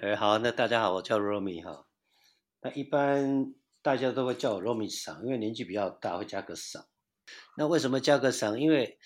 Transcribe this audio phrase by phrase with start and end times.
[0.00, 1.86] 哎，好，那大家好，我叫 Romy 哈。
[2.60, 6.84] 那一般大家都会叫我 Romy 桑，因为年纪比较大，会加个桑。
[7.56, 8.60] 那为什么加个桑？
[8.60, 8.98] 因为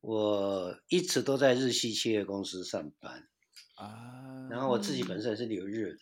[0.00, 3.28] 我一直都在日系企业公司上班
[3.74, 5.98] 啊，然后我自己本身是留日的，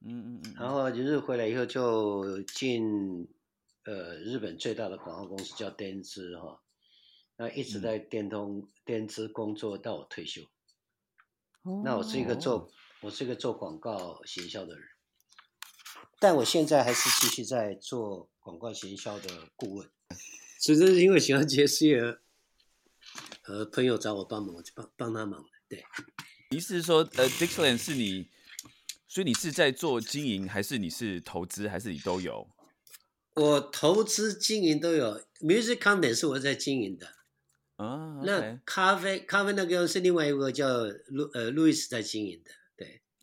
[0.00, 3.28] 嗯嗯嗯，然后留日回来以后就进
[3.84, 6.60] 呃日本最大的广告公司叫电资哈，
[7.36, 10.42] 那一直在电通电资工作到我退休。
[11.84, 12.68] 那我是一个做。
[13.04, 14.88] 我是个做广告行销的人，
[16.18, 19.90] 但我现在还是继续在做广告行销的顾问。
[20.58, 22.18] 其实是因为喜欢爵士乐，
[23.42, 25.44] 呃，朋友找我帮忙，我就帮帮他忙。
[25.68, 25.84] 对，
[26.48, 28.30] 意思是说，呃，Dixon 是你，
[29.06, 32.48] 所以你是在做经营，还是你是投资，还是你都有？
[33.34, 37.08] 我投资经营都有，Music Content 是我在经营的。
[37.76, 42.50] 啊，那咖啡咖啡那个是另外一个叫路呃路易斯在经营的。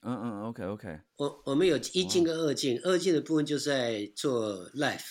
[0.04, 5.06] 嗯嗯，OK OK，我我们有一进跟二进，二进的部分就是在做 life，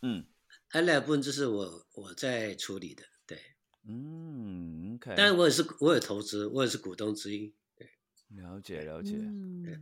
[0.00, 0.24] 嗯
[0.70, 3.38] ，life 部分就是我我在处理的，对，
[3.86, 7.86] 嗯，OK，当然我也是我有投资，我也是股东之一，对，
[8.30, 9.12] 了解了解，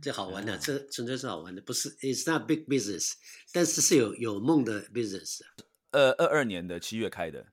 [0.01, 3.13] 这好玩的，这纯粹是好玩的，不是 It's not big business，
[3.53, 5.39] 但是是有有梦的 business，
[5.91, 7.47] 呃，二二年的七月开的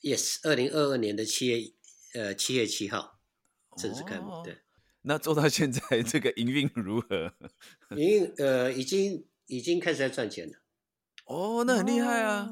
[0.00, 1.72] ，Yes，二零二二年的七月
[2.14, 3.20] 呃七月七号
[3.76, 4.58] 正式开幕，对。
[5.02, 7.32] 那做到现在，这个营运如何？
[7.96, 10.54] 营运呃，已经已经开始在赚钱了。
[11.26, 12.50] 哦，那很厉害啊！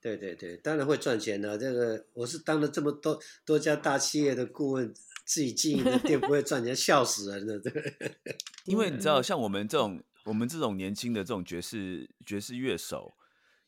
[0.00, 1.56] 对对对，当然会赚钱的。
[1.56, 4.92] 这个我是当了这么多多家大企业的顾问，
[5.24, 7.58] 自己经营的店不会赚钱， 笑死人了。
[7.60, 7.72] 对，
[8.66, 13.14] 因为你知道，像我们这种我们这种年轻的这种爵士爵士乐手，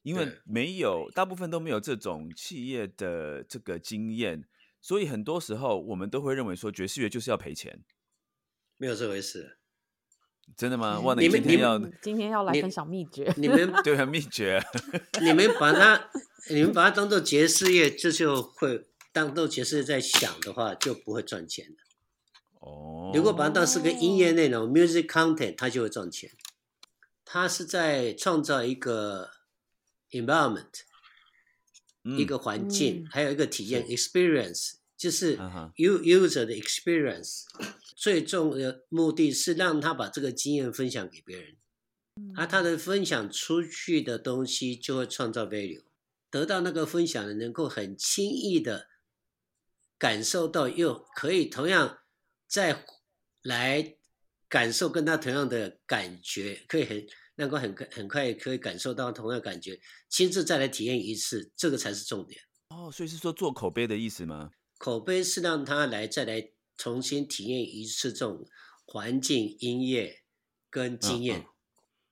[0.03, 4.45] 因为没有大部分都没有这种企业的这个经验，
[4.81, 7.85] 所以很多时候我们都会认为说爵士乐就是要赔钱。
[8.77, 9.57] 没有这回事，
[10.57, 11.01] 真的吗？
[11.01, 13.33] 哇，你今天要今天要来分享秘诀？
[13.37, 14.63] 你们 对啊，秘诀，
[15.21, 16.11] 你们把它，
[16.51, 21.77] 你们把它当做爵士乐，这就会当做爵士乐在想的话，就不会赚钱的。
[22.61, 26.31] 哦，如果把它当是个音乐内容 （music content），它就会赚钱。
[27.25, 29.31] 它是在创造一个
[30.11, 30.83] environment，
[32.03, 34.75] 一个环境，还有一个体验 （experience）。
[34.97, 35.35] 就是
[35.77, 37.43] u user 的 experience，
[37.97, 41.57] 最重的目的是让他把这个经验分享给别人，
[42.37, 45.83] 而他的分享出去的东西就会创造 value，
[46.31, 48.89] 得到那个分享的能够很轻易的
[49.99, 51.99] 感受到，又可以同样
[52.47, 52.85] 再
[53.43, 53.97] 来
[54.49, 57.07] 感受跟他同样的感觉，可以很
[57.37, 62.41] 能够很很快可以感受到同样感觉，亲自再来体验一次，这个才是重点。
[62.71, 64.51] 哦，所以是说做口碑的意思吗？
[64.85, 68.47] 口碑是让他来再来重新体验一次这种
[68.85, 70.21] 环境、音乐
[70.69, 71.47] 跟经验，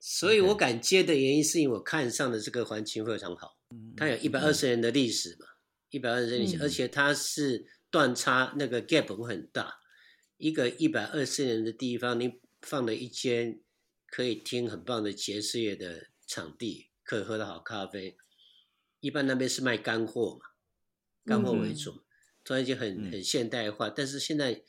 [0.00, 3.58] 所以我敢接的原因是因为我看上的这个环境非常好，
[3.94, 5.48] 它有一百二十年的历史嘛，
[5.90, 9.74] 一百二十年，而且它是断差那个 gap 会很大，
[10.38, 13.60] 一个一百二十年的地方，你放了一间
[14.06, 18.16] 可以听很棒的爵士乐的场地，可以喝到好咖啡，
[19.00, 20.46] 一般那边是卖干货嘛，
[21.26, 22.01] 干货为主。
[22.44, 24.62] 突然间很很现代化，但是现在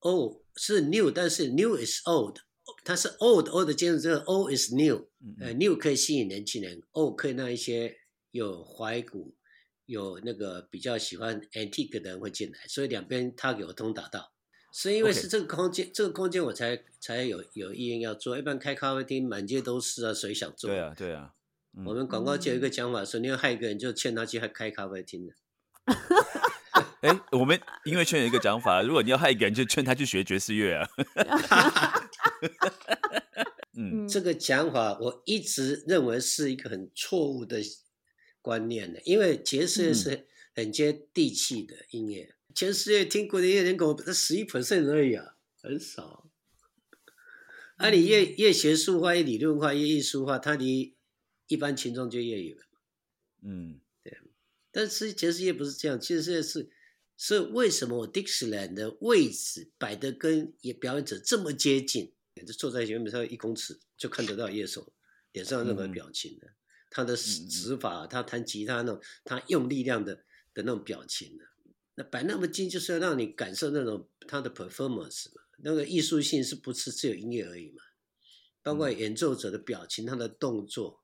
[0.00, 2.38] ，old 是 new，但是 new is old，
[2.84, 5.08] 它是 old old 接着这个 old is new，
[5.40, 7.96] 呃，new 可以吸引年轻人，old 可以让一些
[8.30, 9.34] 有怀古、
[9.86, 14.32] 有那个比较喜欢 antique 的人会进来，所以两边它有通达到，
[14.72, 20.68] 是因为是这个空间，这个空间我才才有有意愿要做，一般开咖啡厅满街都是啊，谁想做？
[20.68, 21.34] 对啊，对啊，
[21.86, 25.34] 我们广告界有一个讲法说，你要害一个人，就劝他去开咖啡厅的。
[27.00, 30.88] 哎，我们音乐圈有一个讲法，如果你要害一个人，就劝他去学爵士乐啊。
[33.78, 37.62] 嗯，这个讲法我一直认为是一个很错误的
[38.42, 46.28] 观念的，因为爵士乐是很接地气的音乐，爵士乐听过的音乐人口才十一 percent 而已啊，很少。
[47.76, 50.96] 而你越越学术化、越理论化、越艺术化，它离
[51.46, 52.56] 一般群众就越远。
[53.44, 54.18] 嗯，对。
[54.72, 56.72] 但是爵士乐不是这样，爵士乐是。
[57.20, 62.14] 是为什么我 Dixieland 的位置摆的跟也表演者这么接近？
[62.46, 64.92] 就坐在原本上一公尺就看得到乐手
[65.32, 66.46] 脸上任何表情的，
[66.88, 70.14] 他的指法，他弹吉他那种，他用力量的
[70.54, 71.44] 的那种表情的。
[71.96, 75.42] 那摆那么近，就是要让你感受那种他的 performance 嘛。
[75.64, 77.82] 那个艺术性是不是只有音乐而已嘛？
[78.62, 81.02] 包括演奏者的表情，他的动作。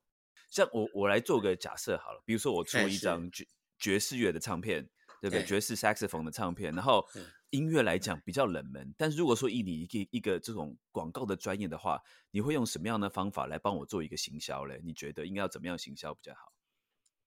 [0.49, 3.45] 像我我来做个假设好了，比如说我出一张爵
[3.77, 4.89] 爵士乐的唱片。
[5.21, 5.43] 对不对？
[5.45, 7.05] 爵士 saxophone 的唱片，然后
[7.49, 8.93] 音乐来讲比较冷门。
[8.97, 12.01] 但是如果说以你一个一个这种广告的专业的话，
[12.31, 14.81] 你会用什么样的方法来帮我做一个行销嘞？
[14.83, 16.51] 你觉得应该要怎么样行销比较好？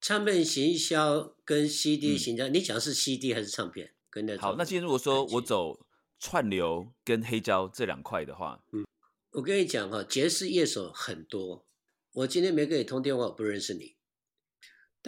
[0.01, 3.93] 唱片行销跟 CD 行销，你讲是 CD 还是唱片？
[4.09, 5.85] 跟那好，那今天如果说我走
[6.19, 8.85] 串流跟黑胶这两块的话，嗯，
[9.31, 11.65] 我跟你讲哈，爵士乐手很多。
[12.13, 13.95] 我今天没跟你通电话，我不认识你。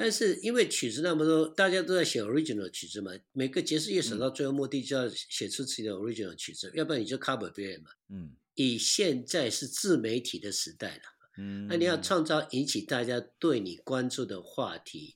[0.01, 7.91] 但是因为曲子那么多，大家都在写 original 曲子嘛，每个爵士乐手到最后目的就要写出自己的 original 曲子，要不然你就 cover 别人嘛。
[8.09, 8.31] 嗯。
[8.55, 11.03] 以现在是自媒体的时代了，
[11.37, 15.15] 嗯，那你要创造引起大家对你关注的话题，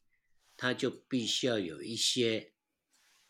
[0.56, 2.54] 它就必须要有一些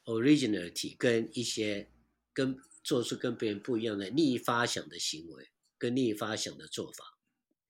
[0.04, 1.90] originality 跟一些
[2.34, 7.18] 跟做出跟别人不一样的逆发想的行为跟逆发想的做法。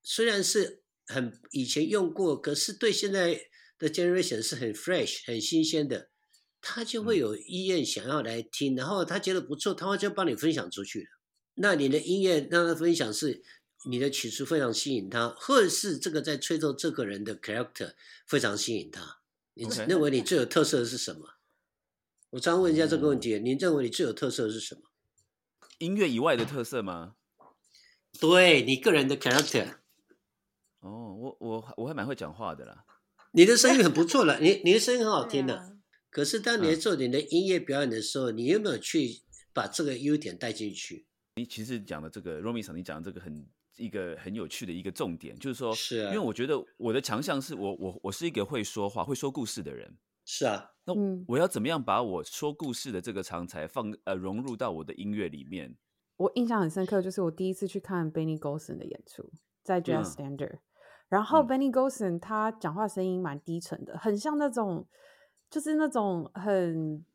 [0.03, 3.39] 虽然是很以前用过，可是对现在
[3.77, 6.09] 的 generation 是很 fresh、很新鲜的，
[6.61, 11.07] 他就会有意愿想要来听，然后他觉得不错，他会就帮你分享出去了。
[11.55, 13.43] 那你的音乐让他分享是
[13.85, 17.93] 你的曲子非常吸引他，或者是这个在吹奏这个人的 character
[18.25, 19.19] 非常吸引他。
[19.53, 21.35] 你认为你最有特色的是什么？
[22.31, 24.81] 我常问一下这个问题，你认为你最有特色的是什么？
[25.77, 27.15] 音乐以外的特色吗？
[28.19, 29.77] 对你个人的 character。
[30.79, 32.83] 哦，我我我还蛮会讲话的啦。
[33.35, 35.75] 你的声音很不错了，你你的声音很好听的。
[36.09, 39.09] 可是当你在做你的音乐表演的时候，你有没有去
[39.53, 41.05] 把这个优点带进去？
[41.35, 43.45] 你其实讲的这个 Romy 上，你讲的这个很
[43.75, 49.97] 一个很有趣的一个重点，就是说，是啊，因为我觉得我的强项是我我我是一个会说话、会说故事的人。
[50.23, 50.93] 是啊，那
[51.27, 55.75] 我要怎么样把我说故事的这个长才放呃融入到我的音乐里面？
[56.15, 59.29] 我印象很深刻，就是我第一次去看 Benny Golson 的演出，
[59.61, 60.59] 在 Jazz Standard。
[61.09, 64.85] 然后 Benny Golson 他讲话声音蛮低沉的，很像那种，
[65.49, 67.05] 就是那种很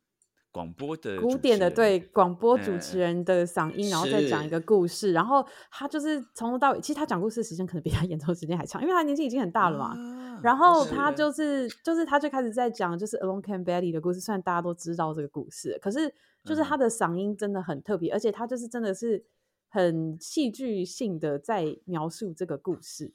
[0.52, 5.12] 广播的古典的对广播主持人的嗓音，然后再讲一个故事。
[5.12, 9.94] 然后他就是从头到尾，其实他讲故事的时间可能比他 演奏时间还长，因为他年纪已经很大了嘛。
[10.42, 16.12] 然后他就是就是他最开始在讲就是 Along Came Betty 的故事，虽然大家都知道这个故事，可是
[16.44, 19.24] 就是他的嗓音真的很特别，而且他就是真的是
[19.68, 23.12] 很戏剧性的在描述这个故事。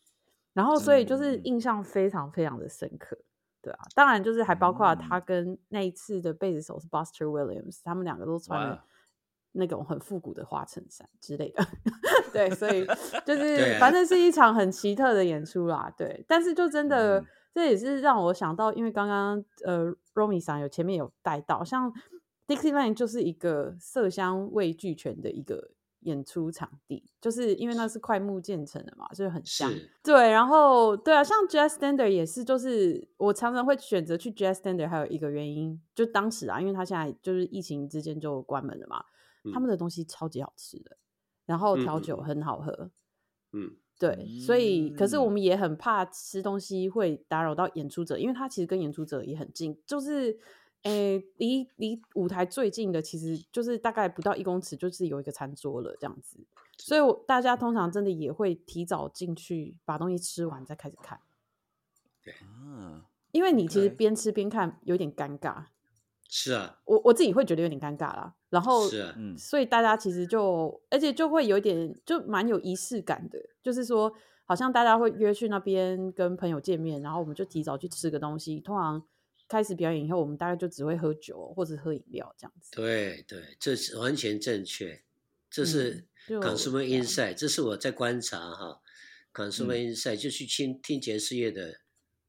[0.56, 1.38] 然后，所以就是。
[1.44, 3.16] 印象非常非常的深刻，
[3.62, 5.20] 对啊，当然就是还包括他。
[5.20, 8.84] 跟那一次的贝斯手是 Buster Williams，他们两个都穿了
[9.52, 11.68] 那种很复古的花衬衫之类的，
[12.34, 12.86] 对，所以
[13.26, 14.06] 就是反正。
[14.06, 16.24] 是一场很奇特的演出啦，对。
[16.28, 17.24] 但是就真的，
[17.54, 21.92] 这也是让我想到，因为刚刚呃 Romy 上有前面有带到，像
[22.48, 25.75] Dixieland 就是一个色香味俱全的一个。
[26.06, 29.72] 演出场地就是因为那是快木建成的嘛，所以很像。
[30.04, 39.04] 对，然后对啊，像 Jazz Standard 也是，就是我常常会选择去 Jazz Standard，还有一个原因，就当时啊，因为他现在就是疫情之间就关门了嘛，
[39.54, 40.98] 他们的东西超级好吃的，
[41.46, 42.92] 然后调酒很好喝。
[43.52, 50.40] 嗯，对，所以可是我们也很怕吃东西会打扰到演出者，因为他其实跟演出者也很近，就是。
[50.86, 56.38] 诶，离离舞台最近的，其实就是大概不到一公尺，就是有一个餐桌了这样子。
[56.78, 61.20] 所以大家通常真的也会提早进去，把东西吃完再开始看。
[62.24, 63.02] 对，嗯，
[63.32, 65.66] 因为你其实边吃边看有点尴尬。
[66.28, 68.36] 是啊，我我自己会觉得有点尴尬啦。
[68.52, 79.04] 然后，是啊，嗯，所以大家其实就，而且就会有点，就蛮有仪式感的，就是说，好像大家会约去那边跟朋友见面，然后我们就提早去吃个东西，通常。
[79.48, 82.72] 开始表演以后，我们大概就只会喝酒或者喝饮料这样子。
[82.72, 85.04] 对对，这是完全正确。
[85.50, 88.82] 这是 consumer insight，这是我在观察哈。
[89.34, 91.80] consumer insight 就去听听爵士乐的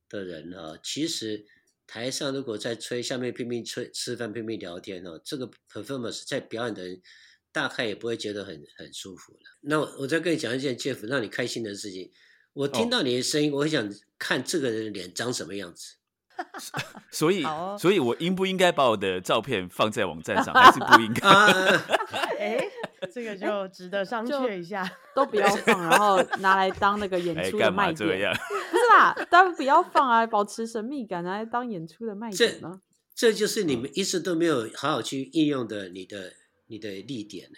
[0.09, 1.45] 的人啊，其实
[1.87, 7.01] 台上如果在吹，下面拼命吹吃饭拼命聊天哦，这个 performance 在表演的人
[7.51, 9.41] 大概也不会觉得很很舒服了。
[9.63, 12.13] 那我再跟你讲一件 Jeff 让你开心的事情，
[12.53, 15.97] 我听到你的声音，我很想看这个人脸长什么样子。
[17.11, 17.45] 所以，
[17.79, 21.29] 所以我应不应该把我的照片放在网站上， 还是不应该？
[22.39, 22.59] 哎，
[23.13, 28.09] 这个就值得商榷一下，都不要放，然后拿来当那个演出的卖点。
[28.09, 32.81] 不是啦，当然不要放啊，保持神秘感，拿来当演出的卖点呢。
[33.15, 36.35] 这就是你们一直都没有好好去应用的你的
[36.67, 37.49] 你的利点，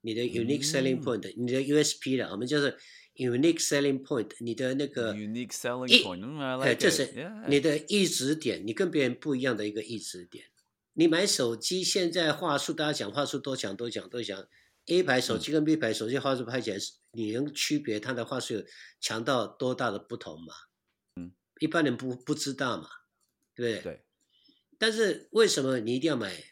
[0.00, 2.30] 你的 unique selling point，你的 USP 了。
[2.32, 2.78] 我们就是。
[3.20, 7.12] Unique selling point，你的那个 unique selling point，哎，这是
[7.48, 10.46] 你的意指点，你跟别人不一样的一个意指点。
[10.94, 14.48] 你买手机，现在话术大家讲话术多讲多讲多讲
[14.86, 16.78] ，A 牌手机跟 B 牌手机话术拍起来，
[17.12, 18.64] 你能区别它的话术
[18.98, 20.54] 强到多大的不同吗？
[21.16, 22.88] 嗯，一般人不不知道嘛，
[23.54, 23.82] 对不对？
[23.82, 24.02] 对。
[24.78, 26.42] 但是为什么你一定要买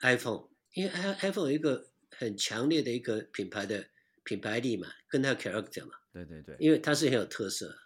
[0.00, 0.48] iPhone？
[0.72, 3.90] 因为 i iPhone 有一个很强烈的一个品牌的
[4.26, 5.94] 品牌力嘛，跟他 character 嘛。
[6.12, 7.78] 对对对，因为他是很有特色，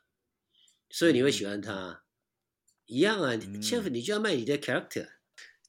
[0.88, 2.02] 所以你会喜欢他。
[2.86, 5.10] 一样啊，chef 你就要卖你的 character。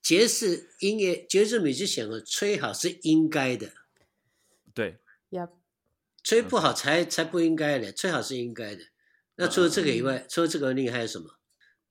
[0.01, 3.71] 爵士音乐、爵士美之响啊，吹好是应该的。
[4.73, 4.99] 对，
[5.29, 5.47] 呀，
[6.23, 8.85] 吹不好才才不应该的，吹好是应该的。
[9.35, 11.37] 那除了这个以外，除了这个，另外还有什么？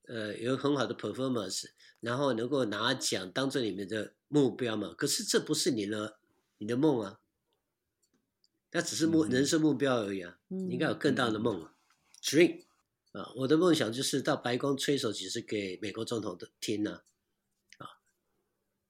[0.07, 1.69] 呃，有很好的 performance，
[2.01, 4.93] 然后能够拿奖当做你们的目标嘛？
[4.97, 6.17] 可是这不是你的
[6.57, 7.20] 你的梦啊，
[8.71, 10.37] 那只是目人生目标而已啊。
[10.47, 11.73] 你应该有更大的梦啊
[12.23, 12.63] ，dream
[13.11, 13.31] 啊！
[13.37, 17.01] 我的梦想就是到白宫吹首曲是给美国总统的听呢。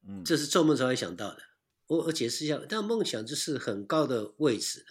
[0.03, 1.37] 嗯，这是做梦才会想到的。
[1.85, 4.85] 我我解释一下，但梦想就是很高的位置的，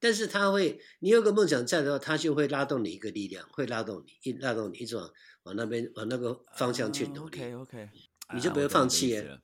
[0.00, 5.12] 但是他会，你有个梦想在的话，他就会拉动你一个力量，会拉动你，一拉动你一直往
[5.44, 7.38] 往那边往那个方向去努力。
[7.38, 7.90] OK OK，
[8.34, 9.40] 你就不会放弃耶。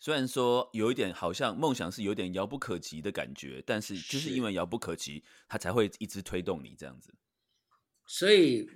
[0.00, 7.14] 虽然说有一点好像梦想是有点遥不可及的感觉，但是就是因为遥不可及，它才会一直推动你这样子。
[8.06, 8.70] 所以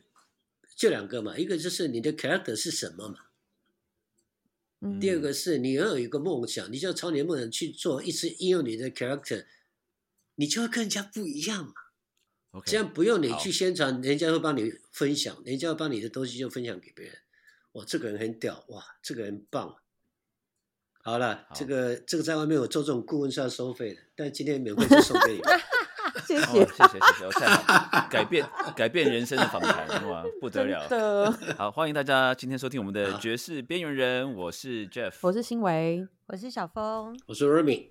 [0.77, 3.19] 就两个嘛，一个就是你的 character 是什么嘛。
[5.01, 9.47] 第二个是你要有一个梦想，你就朝你的梦想去做，一直应用你的 character，
[10.35, 11.73] 你就会跟人家不一样嘛。
[12.67, 17.17] 这样不用你去宣传，人家会帮你分享，人家会帮你的东西就分享给别人。
[17.73, 19.75] 哇，这个人很屌，哇，这个人棒。
[21.07, 25.43] 好了，这个这个在外面我做这种顾问是要收费的，但今天免费就送给你。
[26.27, 31.31] 谢谢，谢谢，谢谢，太好，改变改变人生的访谈，哇，不得了。
[31.59, 37.91] 好，欢迎大家今天收听我们的爵士边缘人，我是 Jeff，我是新维，我是小峰，我是 Remy。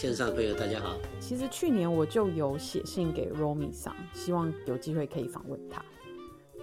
[0.00, 5.84] 线上朋友大家好，其实去年我就有写信给 Romi 桑，希望有机会可以访问他，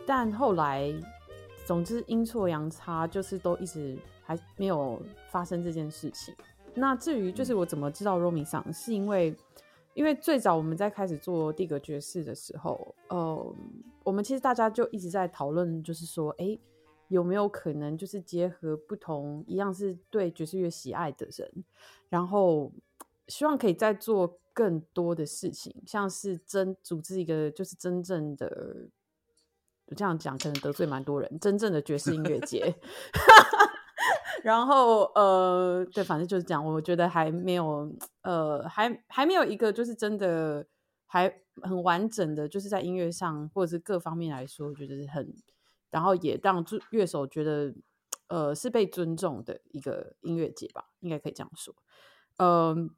[0.08, 0.92] 但后来，
[1.64, 6.34] 总之阴错阳差，就是都一直还没有发生这件事情。
[6.74, 9.36] 那至于就是我怎么知道 Romi 桑，是因为
[9.94, 13.56] 因为最早我们在开始做地格爵士的时候，呃，
[14.04, 16.58] 我们其实大家就一直在讨论，就是说，哎，
[17.10, 21.64] 有没有可能就是结合不同一样是对爵士乐喜爱的人，
[22.10, 22.72] 然后。
[23.28, 28.88] 希望可以再做更多的事情，像是真组织一个就是真正的，
[29.96, 32.76] 这样讲可能得罪蛮多人，真正的爵士音乐节。
[34.44, 36.66] 然后呃，对，反正就是这样。
[36.66, 40.66] 我觉得还没有呃，还还没有一个就是真的
[41.06, 45.34] 还很完整的，就是在音乐上或者是各方面来说，我觉得是很，
[45.90, 47.76] 然后也让乐手觉得
[48.28, 51.76] 呃是被尊重的一个音乐节吧，应该可以这样说，
[52.38, 52.90] 嗯。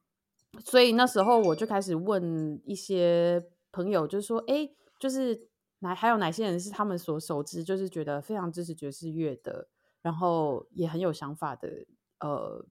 [0.58, 5.48] 所以那时候我就开始问一些朋友，就是说，哎，就是
[5.80, 9.70] 哪还有哪些人是他们所熟知，就是觉得非常支持爵士乐的，
[10.02, 11.86] 然后也很有想法的。
[12.20, 12.66] 呃，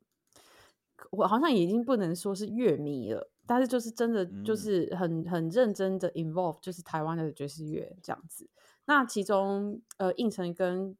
[1.13, 8.51] 我好像已经不能说是乐迷了，但是就是真的就是很很认真的 involve，就是台湾的爵士乐这样子。
[8.85, 10.97] 那其中呃，应承跟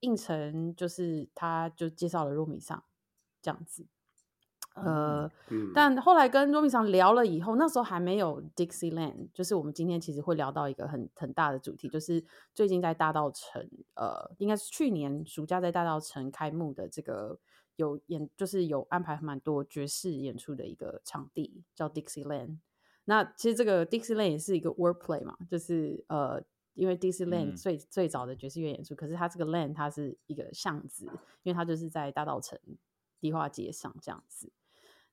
[0.00, 2.84] 应承就是他就介绍了若米上
[3.42, 3.86] 这样子。
[4.84, 5.30] 呃，
[5.74, 17.38] 但后来跟罗米桑聊了以后，那时候还没有 Dixieland，就是我们今天其实会聊到一个很很大的主题，就是最近在大道城，呃，应该是去年暑假在大道城开幕的这个
[17.76, 22.58] 有演，就是有安排蛮多爵士演出的一个场地，叫 Dixieland。
[23.04, 26.42] 那其实这个 Dixieland 也是一个 wordplay 嘛，就是呃，
[26.74, 31.06] 因为 Dixieland 最最早的爵士乐演出，可是它这个 land 它是一个巷子，
[31.42, 32.58] 因为它就是在大道城
[33.18, 34.52] 迪化街上这样子。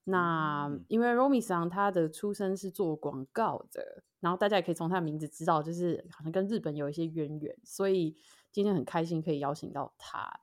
[0.05, 8.15] 那因为 Romi 桑他的出身是做广告的，然后大家也可以从他的名字知道，就是好像跟日本有一些渊源，所以
[8.51, 10.39] 今天很开心可以邀请到他。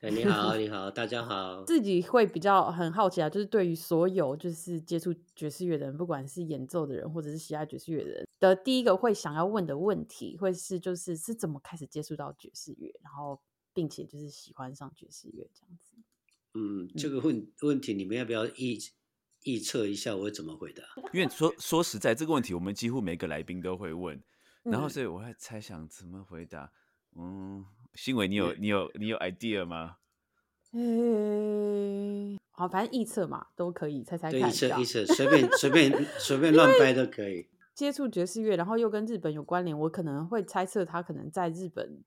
[0.00, 1.64] 哎，你好，你好，大家好。
[1.64, 13.40] 自己会比较很好奇啊，就是对于所有就是接触爵士乐的人，不管是演奏的人或者是喜爱爵士乐的人的第一个会想要问的问题，会是就是是怎么开始接触到爵士乐，然后
[13.72, 15.96] 并且就是喜欢上爵士乐这样子。
[16.58, 18.76] 嗯，这个问问题，你们要不要预
[19.44, 20.82] 预测一下我怎么回答。
[21.12, 24.20] 因为说说实在，这个问题我们几乎每个来宾都会问，
[24.64, 26.72] 然后嗯所以我还猜想怎么回答。
[27.16, 29.98] 嗯，新伟，你有你有你有 idea 吗？
[30.72, 34.50] 诶，好，反正预测嘛，都可以猜猜对，看。
[34.50, 37.48] 这样预测预测， 随便随便随便乱掰都可以。
[37.74, 42.02] 接触爵士乐，然后又跟日本有关联，我可能会猜测他可能在日本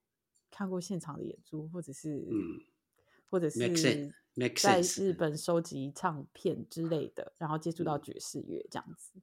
[0.51, 2.60] 看过现场的演出，或者是嗯
[3.29, 4.13] 或者 Make sense, 是
[4.55, 9.19] 在日本收集唱片之类的，然后接触到爵士乐这样子。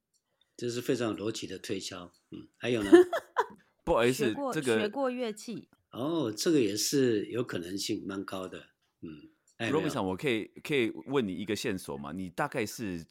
[0.55, 2.11] 这是非常有逻辑的推敲。
[2.31, 2.91] 嗯，还有呢？
[3.85, 8.59] 不好意思，这个学过乐器，哦，这个也是有可能性蛮高的。
[9.01, 12.11] 嗯，还有没 Robin 有上，我可以可以问你一个线索吗？
[12.11, 13.03] 你大概是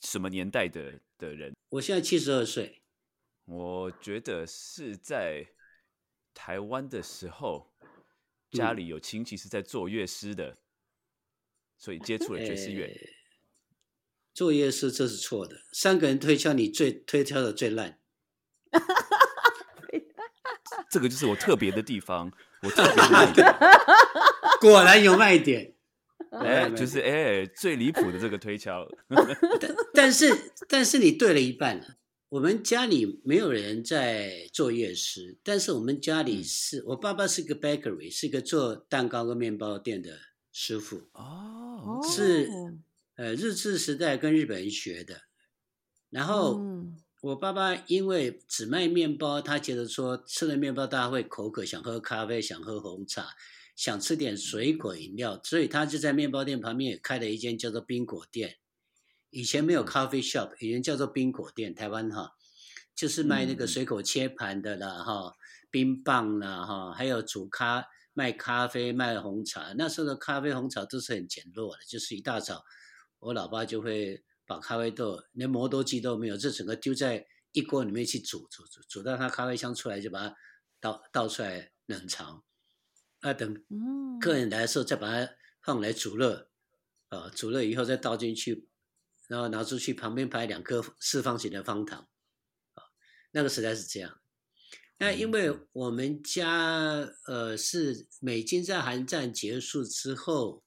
[0.00, 1.54] 什么年代的的人？
[1.68, 2.80] 我现在七十二岁，
[3.44, 5.44] 我觉得是在
[6.32, 7.74] 台湾的时候，
[8.52, 10.56] 家嗯里有亲戚是在做乐师的，
[11.78, 12.84] 所以接触了爵士乐。
[12.84, 12.92] 呃
[14.34, 15.56] 做夜市这是错的。
[15.72, 17.98] 三个人推敲，你最推敲的最烂。
[20.88, 22.30] 这个就是我特别的地方，
[22.62, 23.52] 我特别 的卖点，
[24.60, 25.74] 果然有卖点。
[26.30, 28.86] 哎，就是哎最离谱的这个推敲。
[29.60, 31.96] 但但是但是你对了一半了。
[32.28, 40.16] 我们家里没有人在做夜市，但是我们家里是我爸爸是个 bakery，是个做蛋糕跟面包店的
[40.60, 41.08] 师傅。
[41.12, 42.72] 哦，是哦
[43.14, 45.22] 呃，日治时代跟日本人学的。
[46.10, 53.30] 然后、嗯我爸爸因为只卖面包，他觉得说吃了面包大家会口渴，想喝咖啡，想喝红茶，
[53.74, 58.58] 想吃点水果饮料，所以他就在面包店旁边也开了一间叫做冰果店。
[59.30, 62.36] 以前没有 coffee shop，以前叫做冰果店，台湾哈，
[62.94, 65.34] 就是卖那个水果切盘的啦哈，
[65.72, 67.84] 冰棒啦哈，还有煮咖
[68.18, 69.72] 卖咖啡卖红茶。
[69.78, 72.64] 那时候的咖啡红茶都是很简陋的，就是一大早
[73.20, 80.36] 我老爸就会把咖啡豆连磨豆机都没有，这整个丢在一锅里面去煮煮煮，煮到它咖啡香出来就把它
[80.80, 82.42] 倒倒出来冷藏，
[83.20, 86.50] 啊等嗯客人来的时候再把它放来煮热，
[87.10, 88.68] 啊煮热以后再倒进去，
[89.28, 92.08] 然后拿出去旁边摆两颗四方形的方糖，
[92.74, 92.82] 啊
[93.30, 94.20] 那个时代是这样。
[94.98, 100.64] 那因为我们家呃是美军在韩战结束之后，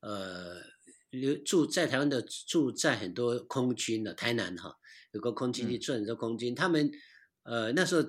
[0.00, 0.62] 呃
[1.10, 4.76] 留住在台湾的住在很多空军的台南哈，
[5.12, 6.90] 有个空军去住很多空军，他们
[7.42, 8.08] 呃那时候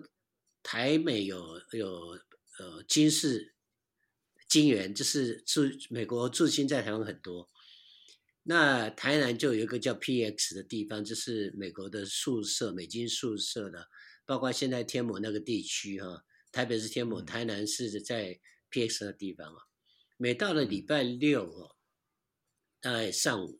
[0.61, 2.19] 台美有有
[2.59, 3.55] 呃军事
[4.47, 7.49] 金援，就是驻美国驻军在台湾很多。
[8.43, 13.87] 那台南就有一个叫 PX 的地方，就是美国的宿舍，美军宿舍的，
[14.29, 18.39] 包括现在天母那个地区哈，台北是天母，嗯台南是在
[18.69, 19.63] PX 的地方啊。
[20.17, 21.75] 每到了礼拜六哦，
[22.79, 23.59] 大概上午，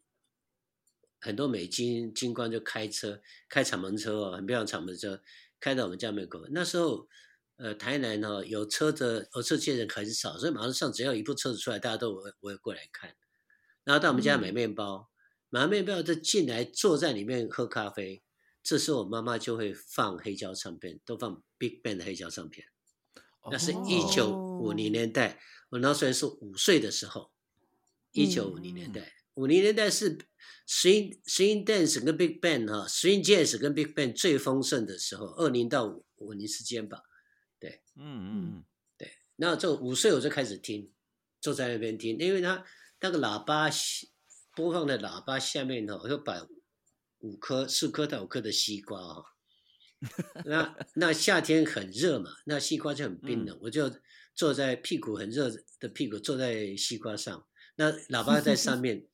[1.19, 5.23] 很多美军军官就开车，开敞篷车哦，很漂亮敞篷车，
[5.59, 6.45] 开到我们家门口。
[6.51, 7.07] 那时候，
[7.55, 13.15] 呃，台南哦有车的有车界人很少，所以马路上只要一部车子出来，大家都围围过来看。
[13.85, 15.09] 然后到我们家买面包，
[15.49, 18.21] 买完面包就进来坐在里面喝咖啡。
[18.61, 22.67] 这时候我妈妈就会放黑胶唱片，都放 Big Bang 的黑胶唱片。
[23.51, 27.31] 那是一九五零年代，我那时候是五岁的时候，
[28.11, 30.17] 一九五零年代，五零年代是
[30.67, 37.01] swing swing dance 跟 Big Band 哈，swing jazz 跟 Big Band 最丰盛的时候，二零到五五年之间吧。
[37.59, 38.65] 对嗯嗯
[38.97, 40.91] 对那这五岁我就开始听，
[41.41, 42.63] 坐在那边听，因为他
[42.99, 43.69] 那个喇叭
[44.53, 46.39] 播放的喇叭下面哈，会摆
[47.19, 49.25] 五颗、四颗到五颗的西瓜哈。
[50.45, 53.91] 那那夏天很热嘛，那西瓜就很冰冷，我就
[54.33, 59.05] 坐在屁股很热的屁股坐在西瓜上，那喇叭在上面，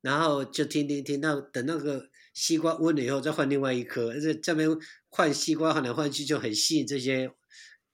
[0.00, 4.68] 然后就听听听，那等那个西瓜温了以后再换另外一颗，这这边
[5.08, 7.30] 换西瓜换来换去就很吸引这些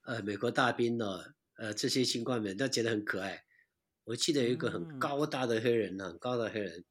[0.06, 1.06] 呃美国大兵呢，
[1.58, 3.44] 呃这些新官们，他觉得很可爱。
[4.04, 6.82] 我记得有一个很嗯高大的黑人呢，很高的黑人，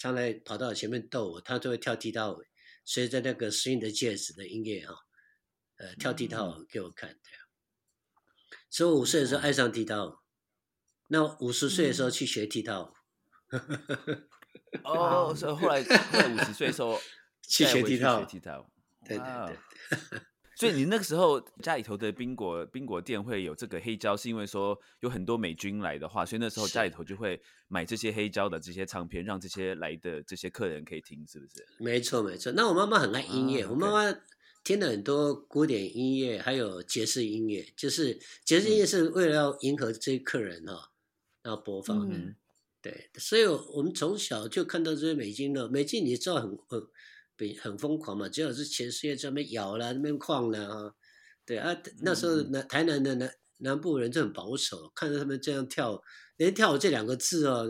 [0.00, 2.42] 常来跑到我前面逗我，他就会跳踢踏舞，
[2.86, 4.94] 随着那个 swing 的戒指的音乐啊、
[5.76, 7.40] 呃跳踢踏舞给我看，这样。
[8.70, 10.16] 所以我五岁的时候爱上踢踏舞，
[11.08, 12.94] 那五十岁的时候去学踢踏舞，
[14.84, 16.98] 哦，所以后来后来五十岁的时候
[17.46, 18.24] 去学踢踏舞
[19.04, 19.54] 对对哇对。
[19.54, 20.22] 哦。
[20.60, 31.66] 所以你那个时候家里头的冰果冰果店会有这个黑胶，是因为说有很多美军来的话，所以那时候家里头就会买这些黑胶的这些唱片，让这些来的这些客人可以听，是不是？
[31.78, 32.52] 没错没错。
[32.52, 34.20] 那我妈妈很爱音乐，啊我妈妈
[34.62, 40.90] 听了很多古典音乐，还有爵士音乐，就是爵士音乐是为了要迎合这些客人哈、
[41.44, 42.14] 要播放的。
[42.14, 42.34] 嗯
[42.82, 45.68] 对，所以我们从小就看到这些美金了。
[45.68, 46.82] 美金你知道很很
[47.40, 50.92] 很很疯狂嘛，只要是全世界这边摇了，那边矿了啊，
[51.44, 56.00] 对啊，那时候南台南的南南部人就很保守，看到他们这样跳，
[56.36, 57.66] 连跳舞这两个字哦，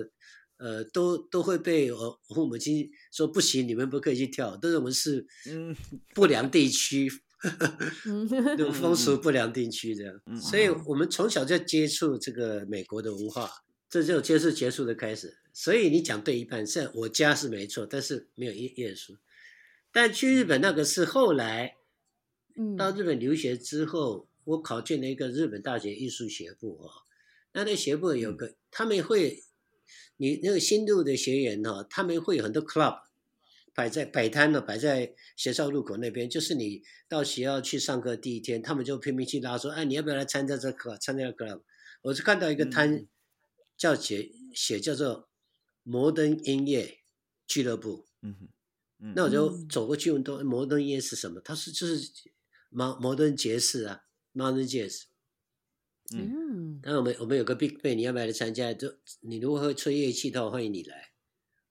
[0.58, 5.74] 呃，都都会被我父母亲说不行，你们不可以去跳，都认为是嗯
[6.14, 7.10] 不良地区。
[8.74, 13.50] 风俗不良地区这样，所以我们从小就接触这个美国的文化，
[13.88, 15.38] 这就接触结束的开始。
[15.54, 19.16] 所以你讲对一半，是我家是没错，但是没有耶耶稣。
[19.92, 21.76] 但去日本那个是后来，
[22.56, 26.90] 嗯到日本留学之后，我考进了一个日本大学艺术学部哦。
[27.52, 29.42] 那那学部有个，他们会，
[30.16, 33.00] 你那个新入的学员哈，他们会有很多 club。
[33.72, 40.98] 摆在摆摊的，摆在学校路口那边，就是你到学校去上课第一天，他们就拼命去拉说：“哎，你要不要来参加这课？
[40.98, 41.62] 参加 club？？”
[42.02, 43.06] 我是看到一个摊
[43.76, 45.28] 叫写写叫做
[45.84, 46.98] 摩登音乐
[47.46, 48.48] 俱乐部，嗯哼，
[49.14, 52.10] 那我就走过去问：“都摩登音乐是什么？”他说：“就是
[52.70, 54.02] 摩摩登爵士啊
[54.34, 55.04] ，modern jazz。”
[56.12, 58.72] 嗯，然后我们我们有个 big band，你要不要来参加？
[58.74, 61.12] 就你如果会吹乐器的话，欢迎你来。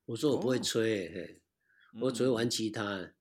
[0.06, 1.42] 我说我不会吹。
[2.00, 3.12] 我只会玩吉他，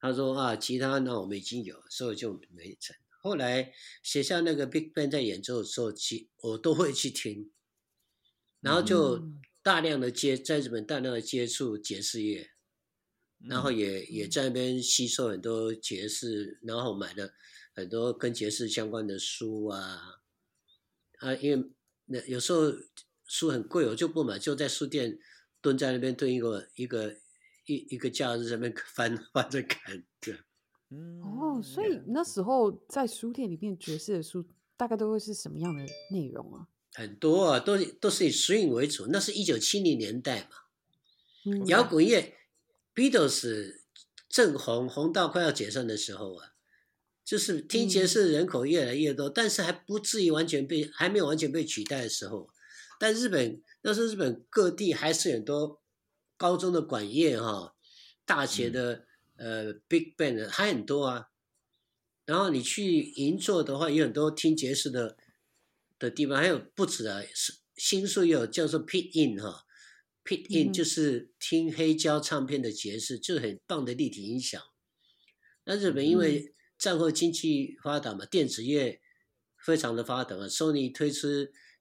[0.00, 2.96] 他说啊，吉他那我们已经有，所以就没成。
[3.22, 7.52] 后来学校那个 Big Band 在演奏的时候，其我都会去听，
[8.60, 9.30] 然后就
[9.62, 12.50] 大量的接在日本大量的接触爵士乐，
[13.48, 17.32] 然后也也在那边吸收很多爵士，然后买了
[17.74, 20.20] 很多跟爵士相关的书啊，
[21.18, 21.70] 啊，因为
[22.06, 22.72] 那有时候
[23.26, 25.18] 书很贵，我就不买，就在书店
[25.60, 27.16] 蹲在那边蹲一个一个。
[27.66, 30.34] 一一个假日在那边翻翻着看，对，
[30.88, 34.44] 嗯，哦，所以那时候在书店里面爵士的书
[34.76, 36.66] 大概都会是什么样的内容啊？
[36.94, 39.06] 很多啊，都都是以 swing 为主。
[39.08, 42.34] 那是一九七零年代嘛，摇滚乐
[42.94, 43.80] Beatles
[44.28, 46.52] 正红红到快要解散的时候啊，
[47.24, 52.50] 就是听爵士人口越来越多，但是还不至于完全被还没有完全被取代的时候。
[52.98, 55.78] 但日本那时候日本各地还是很多。
[56.40, 57.74] 高中的管乐哈，
[58.24, 59.04] 大学的
[59.36, 61.28] 呃 big band 还很多啊，
[62.24, 65.18] 然后你去银座的话，有很多听爵士的
[65.98, 67.20] 的地方，还有不止啊，
[67.76, 69.66] 新宿也有叫做 pit in 哈
[70.30, 74.62] ，pit in 就是听黑胶唱片的爵士，就很棒的立体音响。
[75.64, 79.00] 那日本因为战后经济发达嘛，电子业
[79.64, 81.26] 非常的发达嘛，Sony 推出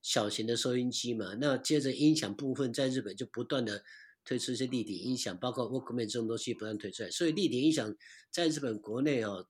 [0.02, 3.84] 小型的收音机嘛，那接着音响部分在日本就不断的。
[4.26, 7.96] 推出一些立体音响，包括 Walkman 这种东西不断推出来，所以立体音响
[8.30, 9.48] 在日本国内哦，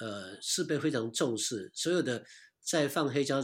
[0.00, 1.70] 呃，是被非常重视。
[1.72, 2.24] 所有的
[2.60, 3.40] 在放黑胶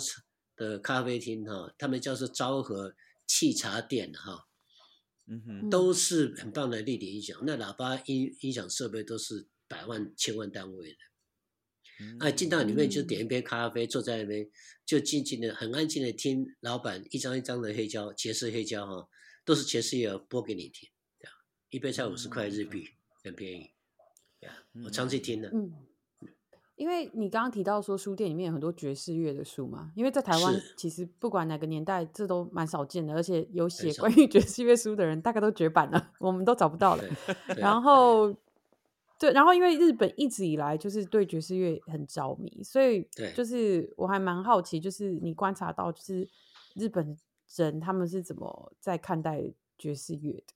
[0.57, 2.97] 的咖啡厅哈，他们叫做昭和
[3.29, 4.49] 沏茶店哈，
[5.27, 7.39] 嗯哼，都是很棒的立体音响。
[7.47, 10.99] 那喇叭音音响设备都是百万千万单位的。
[12.19, 14.51] 啊，进到里面就点一杯咖啡，坐在那边
[14.85, 19.09] 就静静的、很安静的听老板一张一张的黑胶，爵士黑胶哈。
[19.47, 21.35] 都是爵士乐播给你听，这样
[21.69, 22.89] 一杯才五十块日币，
[23.23, 23.71] 很便宜。
[24.85, 25.51] 我长期听的。
[25.51, 25.71] 嗯，
[26.77, 37.05] 因为你刚刚提到说书店里面有很多爵士乐的书嘛，因为在台湾其实不管哪个年代，这都蛮少见的，而且有写关于爵士乐书的人大概都绝版了，我们都找不到了。
[37.57, 38.35] 然后，
[39.19, 46.29] 对，然后因为日本一直以来就是对爵士乐很着迷，所以就是我还蛮好奇，就是你观察到就是
[46.75, 47.17] 日本。
[47.57, 49.45] 人他们是怎么在看待
[49.79, 50.55] 爵士乐的？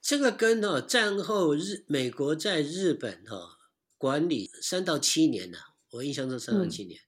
[0.00, 3.56] 这个跟哈战后日美国在日本哈
[3.98, 5.58] 管理三到七年呢，
[5.90, 7.00] 我印象中三到七年。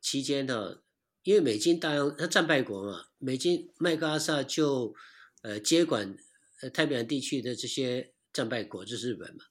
[0.00, 0.82] 期间呢，
[1.22, 4.94] 因为美军大量他战败国嘛，美军麦克阿瑟就
[5.42, 6.16] 呃接管
[6.60, 9.44] 呃太平洋地区的这些战败国就是日本嘛，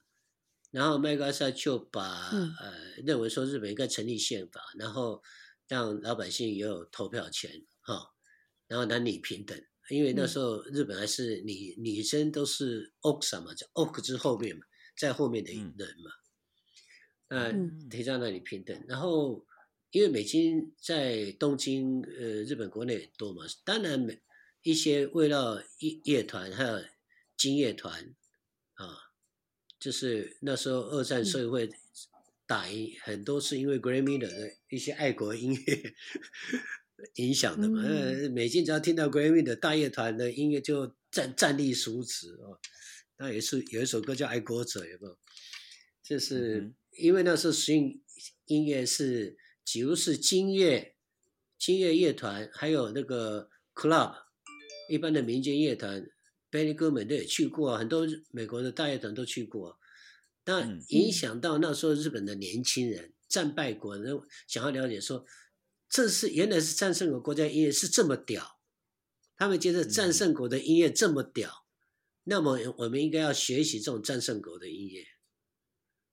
[0.70, 2.74] 然后麦克阿瑟就把呃
[3.04, 5.22] 认为说日本应该成立宪法，然后
[5.68, 7.50] 让老百姓也有投票权
[7.80, 8.08] 哈。
[8.68, 9.58] 然后男女平等，
[9.90, 14.62] 因为那时候日本还是女女生都是 ox 嘛，叫 ox 之后面嘛，
[14.96, 16.10] 在后面的人嘛，
[17.34, 18.84] 嗯，提倡男女平等。
[18.88, 19.46] 然后
[19.90, 24.20] 因为美军在东京，呃，日本国内很多嘛，当然美
[24.62, 26.84] 一些为了乐乐团还有
[27.36, 28.14] 金乐团
[28.74, 29.14] 啊，
[29.78, 31.70] 就是那时候二战社会
[32.46, 34.28] 打赢很多是因为 Grammy 的
[34.68, 35.94] 一些爱国音乐。
[37.16, 42.60] 影响的嘛，呃，美军只要听到 Grammy 的大乐团的音乐就站站立如此哦。
[43.16, 45.18] 那也是有一首歌叫《爱国者》，有没有？
[46.02, 48.02] 就是因为那时候实音
[48.46, 50.96] 音乐是几乎是金乐、
[51.58, 54.14] 金乐乐团，还有那个 club，
[54.88, 56.10] 一般的民间乐团
[56.50, 59.78] ，Benny Goodman 都也去过，很多美国的大乐团都去过。
[60.44, 65.24] 那影响到那时候日本的年轻人，战败国人想要了解说，
[65.88, 68.58] 这是原来是战胜国国家音乐是这么屌，
[69.36, 71.64] 他们觉得战胜国的音乐这么屌，
[72.24, 75.06] 那么我们应该要学习这种战胜国的音乐。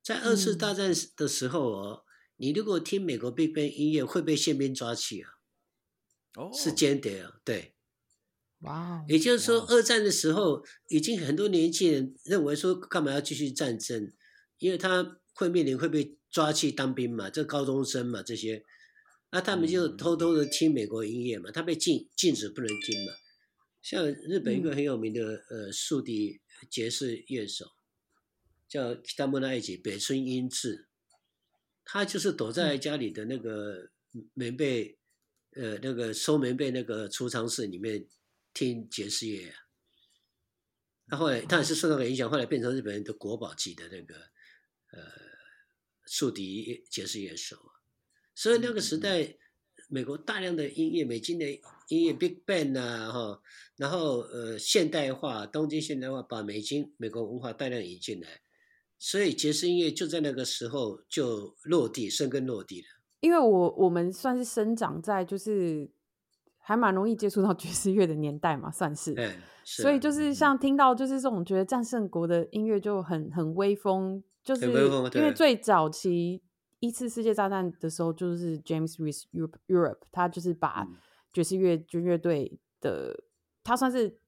[0.03, 2.03] 在二次大战的时候哦，
[2.37, 5.29] 你如果听美国 Big Band 音乐会被宪兵抓去啊，
[6.35, 7.75] 哦，是间谍啊，对。
[8.63, 14.11] 哇，也就是说，二战的时候，已经很多年轻人认为说，干嘛要继续战争？
[14.57, 18.65] 因为他会面临会被抓去当兵嘛，这高中生嘛，这些，
[19.31, 23.13] 那他们就偷偷的听美国音乐嘛，他被禁禁止不能听嘛。
[23.81, 27.65] 像日本一个很有名的呃竖笛爵士乐手，
[28.69, 30.87] 叫 Kitamurai 北村英治，
[31.83, 33.89] 他就是躲在家里的那个
[34.33, 34.97] 棉被，
[35.55, 38.07] 呃，那个收棉被那个储藏室里面。
[38.51, 39.53] 听爵士乐，
[41.07, 44.15] 他后来他也是受到了影响，后来变成日本人的国宝级的那个
[44.91, 45.03] 呃
[46.07, 47.57] 竖笛爵士乐手。
[48.33, 49.37] 所以那个时代，
[49.87, 51.45] 美国大量的音乐，美金的
[51.89, 53.41] 音乐 Big Band 啊，哈，
[53.77, 58.41] 然后呃现代化，东京现代化，把美金美国文化大量引进来，
[58.99, 62.87] 所以爵士音乐就在那个时候就落地生根落地了。
[63.21, 65.89] 因为我我们算是生长在就是。
[66.61, 69.15] 还蛮容易接触到爵士乐的年代嘛，算是。
[69.63, 74.67] 所以就是像听到就是这种觉得战胜国的音乐就很很威风，就是
[75.15, 76.43] 因为最早期
[76.79, 79.23] 一次世界大战的时候，就是 James Reese
[79.67, 80.87] Europe，他就是把
[81.33, 83.19] 爵士乐军乐队的，
[83.63, 84.19] 他算是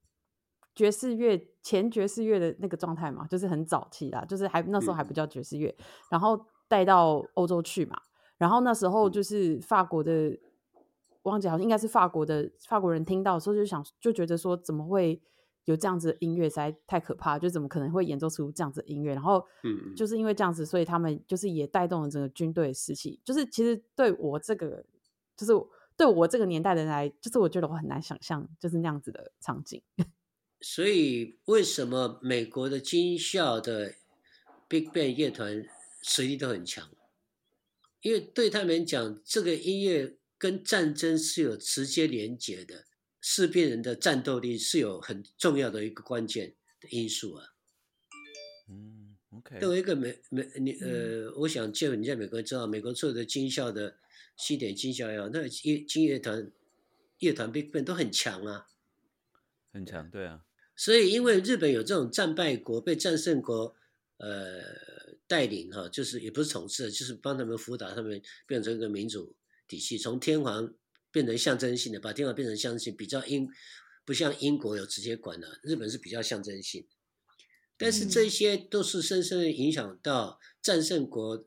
[0.74, 5.74] 爵士乐前爵士乐的那个状态嘛，就是很早期啦，就是还那时候还不叫爵士乐，
[6.10, 8.00] 然后带到欧洲去嘛，
[8.38, 10.38] 然后那时候就是法国的。
[11.24, 15.22] 忘记好像应该是法国的法国人听到的时候就想就觉得说怎么会
[15.66, 19.14] 有这样子的音乐，实在太可怕，就怎么可能会演奏出这样子的音乐？
[19.14, 23.20] 然后，嗯，就是因为这样子，所以他们就是也带动了整个军队士气。
[23.24, 24.84] 就是其实对我这个，
[25.36, 25.52] 就是
[25.96, 29.80] 对我这个年代的人来，就是我觉得我很难想象就是那样子的场景。
[30.62, 33.96] 所以为什么美国的军校的
[34.68, 35.68] Big Band 乐团
[36.00, 36.90] 实力都很强？
[38.00, 40.16] 因为对他们讲，这个音乐。
[40.38, 42.84] 跟战争是有直接连结的，
[43.20, 47.54] 士兵人的战斗力是有很重要的一个关键的因素啊。
[48.68, 49.60] 嗯，OK。
[49.60, 53.96] 作为一个美美你呃，我想就你在美国知道，美国所有的军校的
[54.36, 56.50] 西点军校呀，那乐军乐团
[57.20, 58.66] 乐团 Big Band 都很强啊，
[59.72, 60.44] 很强，对啊。
[60.76, 63.74] 所以因为日本有这种战败国被战胜国
[64.18, 64.62] 呃
[65.26, 69.34] 带领哈，就是也不是统治，就是帮他们辅导他们变成一个民主。
[69.68, 70.74] 体系从天皇
[71.10, 73.48] 变成象征性的，把天皇变成象征性，比较英
[74.04, 76.86] 不像英国有直接管的，日本是比较象征性。
[77.78, 81.46] 但是这些都是深深的影响到战胜国，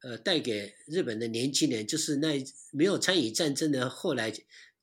[0.00, 4.32] 呃，带给日本的年轻人，就是那没有参与战争的后来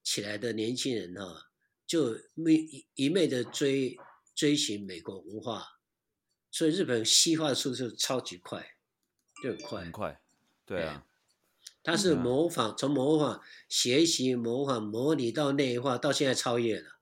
[0.04, 1.45] 起来的年轻人哈，
[1.86, 3.98] 就一一昧的追
[4.34, 5.64] 追寻美国文化，
[6.52, 8.76] 所以日本西化的速度超级快，
[9.44, 10.22] 就很快，很快，
[10.66, 11.06] 对啊。
[11.84, 16.96] 他是模仿，从模仿学习、模仿模拟到内化，到现在超越了。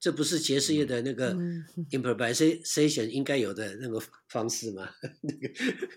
[0.00, 1.32] 这不是爵士乐的那个
[1.92, 4.90] improvisation 应该有的那个方式吗？
[5.22, 5.48] 那个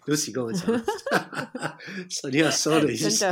[0.05, 0.65] Lucy 跟我讲，
[2.09, 3.25] 说你要说的意思。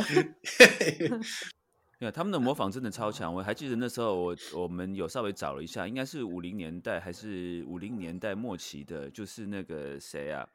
[2.00, 3.34] 真的，他们的模仿真的超强。
[3.34, 10.48] 我还记得那时候，我我们有稍微找了一下，应该是五零年代还是五零年代末期的，就是那个谁啊，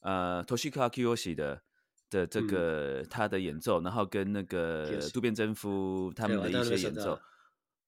[0.00, 1.62] 呃，Toshika Kiyoshi 的。
[2.10, 7.20] 的这个他的演奏，然后跟那个渡边真夫他们的一些演奏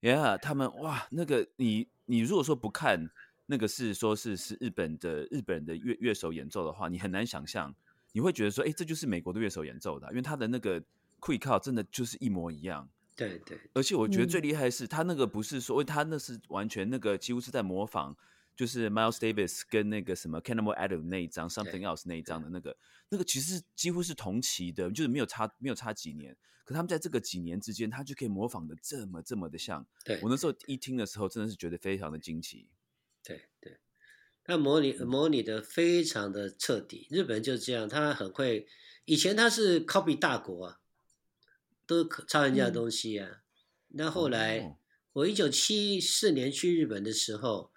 [0.02, 3.08] ，Yeah，他们哇，那个你你如果说不看
[3.46, 7.74] 那个是说是是日本的日本的乐乐手演奏的话，你很难想象，
[8.12, 10.82] 你会觉得说，哎，这就是美国的乐手演奏的，因为他的那个
[11.20, 12.90] quick call 真的就是一模一样。
[13.14, 18.16] 对对，而且我觉得最厉害的是他那个不是说，他那是完全那个几乎是在模仿。
[18.56, 22.76] 就是 Miles Davis 跟那个什么 Cannibal Adams 那一张 Something Else 那一张的那个，
[23.08, 26.36] 那个其实几乎是同期的，就是没有差没有差几年。
[26.66, 29.86] 可他们在这个几年之间，他就可以模仿的这么这么的像。
[30.04, 32.68] 对我那时候一听的时候，真的是觉得非常的惊奇。
[33.24, 33.78] 对对，
[34.44, 37.06] 他模拟模拟的非常的彻底。
[37.08, 38.66] 日本人就是这样，他很会。
[39.06, 40.80] 以前他是 copy 大国啊，
[41.90, 43.42] 都抄人家的东西啊。
[43.88, 44.78] 那后来
[45.12, 47.72] 我一九七四年去日本的时候。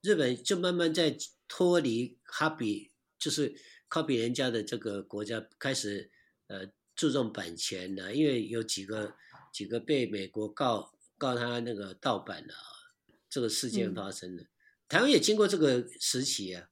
[0.00, 3.52] 日本就慢慢在脱离 copy，就是
[3.90, 6.08] copy 人家的这个国家，开始
[6.46, 8.14] 呃注重版权了。
[8.14, 9.16] 因为有几个
[9.52, 12.54] 几个被美国告告他那个盗版的，
[13.28, 14.46] 这个事件发生的。
[14.88, 16.68] 台湾也经过这个时期啊，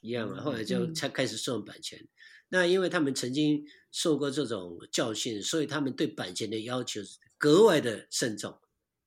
[0.00, 2.08] 一样啊，后来就才开始注重版权。
[2.48, 7.00] 那因为他们曾经受过这种教训，所以他们对版权的要求
[7.38, 8.58] 格外的慎重。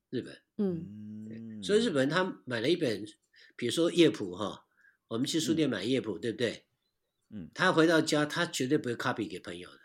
[0.10, 3.04] 日本，嗯，所以日本他买了一本，
[3.56, 4.66] 比如说乐谱哈，
[5.08, 6.66] 我们去书店买乐谱，对不对？
[7.30, 9.80] 嗯，他回到家，他绝对不会 copy 给朋友的。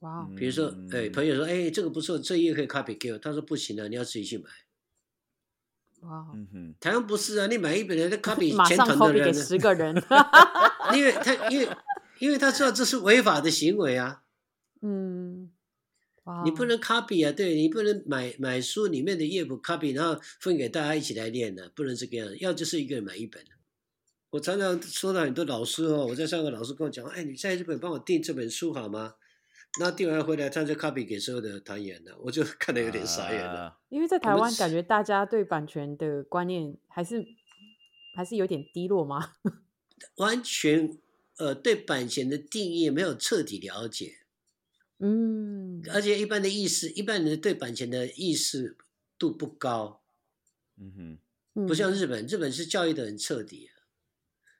[0.00, 3.18] 哇，比如说，哎，朋友说，哎，这个不错，这页可以 copy 给我。
[3.18, 4.48] 他说不行了，你要自己去买。
[6.02, 9.96] 哇，嗯哼，台湾不是啊，你买一本人家 copy 马上全团 copy 的人给十个人，
[10.94, 11.68] 因为他因为
[12.18, 14.22] 因为他知道这是违法的行为啊，
[14.82, 15.50] 嗯，
[16.44, 23.42] 你不能 copy 啊，对你不能买买书里面的乐谱 copy，然后分给大家一起来练的，不能这个样，要就是一个人买一本。
[24.30, 29.14] 我常常说到很多老师哦，我在上课，老师跟我讲，哎，你在日本帮我订这本书好吗？
[29.78, 33.66] 那订完回来，他就 copy 给所有的团员了，我就看得有点傻眼了。
[33.66, 37.24] 啊 因为在台们湾感觉大家对版权的观念还是
[38.14, 39.34] 还是有点低落吗？
[40.16, 40.98] 完全
[41.36, 44.20] 呃对版权的定义没有彻底了解，
[44.98, 48.76] 嗯，而且一般的意识，一般人对版权的意识
[49.18, 50.02] 度不高，
[50.78, 51.18] 嗯哼，
[51.54, 53.84] 嗯不像日本，日本是教育的很彻底、啊，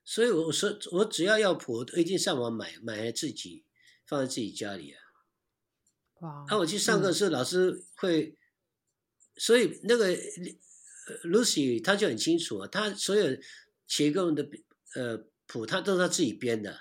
[0.05, 3.65] 所以我说我只要要谱，我一定上网买，买来自己
[4.07, 5.01] 放在自己家里啊。
[6.21, 8.37] 哇，啊，我去上课的嗯时候，老师会，
[9.37, 10.15] 所以那个呃
[11.25, 13.37] Lucy 他就很清楚啊，他所有
[13.87, 14.49] 结构的
[14.95, 16.81] 呃谱，他都是他自己编的。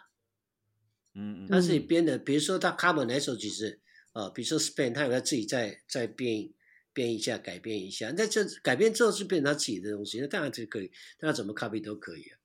[1.13, 3.79] 嗯嗯他自己编的，比如说他 cover 哪首曲子
[4.11, 6.51] 啊，比如说 Spain，他有他自己再再编
[6.91, 8.13] 编一下，改编一下。
[8.17, 12.37] 那这改编之后是变成他自己的东西，那当然就可以，那怎么 copy 都可以啊。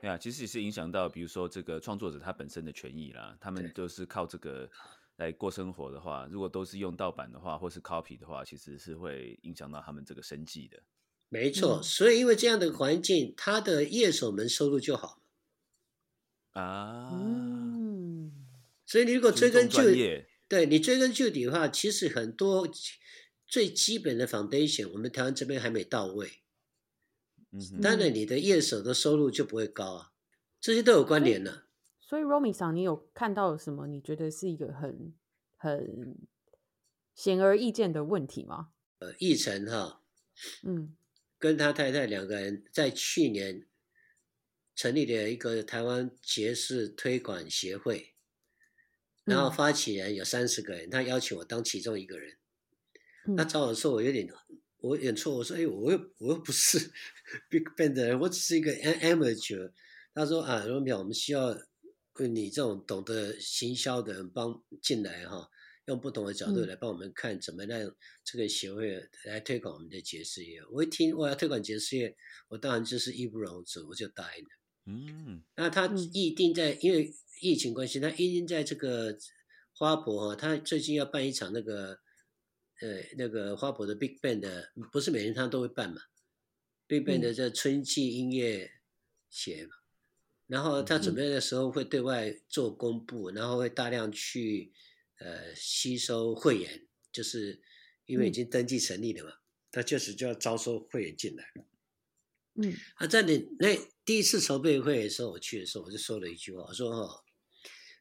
[0.00, 4.70] 对啊，其实也是影响到，比如说这个创作者他本身的权益啦，他们都是靠这个
[5.16, 10.80] 来过生活的话，如果都是用盗版的话，或是 copy 的话，其实是会影响到他们这个生计的。
[11.28, 15.20] 没错，嗯所以因为这样的环境，他的乐手们收入就好。
[16.56, 18.32] 啊，嗯，
[18.86, 22.66] 所以你如果追根究底，对你追根究底的话，其实很多
[23.46, 26.42] 最基本的 foundation，我们台湾这边还没到位。
[27.52, 30.12] 嗯，当然，你的业手的收入就不会高啊，
[30.60, 31.66] 这些都有关联的。
[32.00, 33.86] 所以 Romy 桑，你有看到什么？
[33.86, 35.12] 你觉得是一个很
[35.56, 36.16] 很
[37.14, 38.70] 显而易见的问题吗？
[38.98, 40.02] 呃，奕晨哈，
[40.62, 40.96] 嗯
[41.38, 43.66] 跟他太太两个人在去年
[44.76, 48.12] 成立了一个台湾爵士推广协会，
[49.24, 52.36] 然后嗯发起人有三十个人，他邀请我当其中一个人。
[53.26, 54.28] 嗯他找我说我有点
[54.76, 56.78] 我有点错，我说哎，我又我又不是
[57.50, 59.72] Big Band 的人，我只是一个 am- amateur。
[60.14, 61.58] 他说啊，罗淼，我们需要
[62.30, 65.50] 你这种懂得行销的人帮进来哈，
[65.86, 67.80] 用不同的角度嗯来帮我们看怎么让
[68.22, 70.62] 这个协会来推广我们的爵士乐。
[70.70, 72.16] 我一听我要推广爵士乐，
[72.48, 74.50] 我当然就是义不容辞，我就答应了。
[74.86, 75.42] 嗯。
[75.56, 76.10] 那他嗯。
[76.14, 79.18] 预定在，因为疫情关系，他预定在这个
[79.72, 81.98] 花博哈，他最近要办一场那个，
[82.80, 86.00] 呃，那个花博的 Big Band 的，不是每年他都会办嘛
[86.86, 88.70] ，Big Band 的这春季音乐
[89.28, 89.74] 节嘛，
[90.46, 94.72] 然后他准备的时候会对外做公布，然后会大量去
[95.18, 97.60] 呃吸收会员，就是
[98.06, 99.32] 因为已经登记成立了嘛，
[99.70, 101.44] 他确实就要招收会员进来。
[102.62, 102.74] 嗯。
[102.96, 107.24] 啊，在你那第一次筹备会的时候，我去的时候，我就说了一句话，我说哈、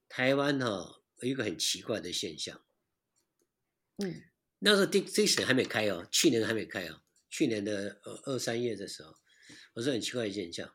[0.07, 2.63] 台湾哈、有一个很奇怪的现象，
[4.03, 4.23] 嗯。
[4.59, 9.13] 那时候 Dick Dixon 还没开哦，去年还没开哦，去年的二二三月的时候，
[9.75, 10.73] 我说很奇怪的现象，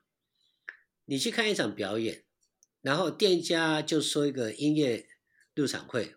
[1.07, 2.25] 你去看一场表演，
[2.83, 5.09] 然后店家就说一个音乐
[5.55, 6.15] 入场会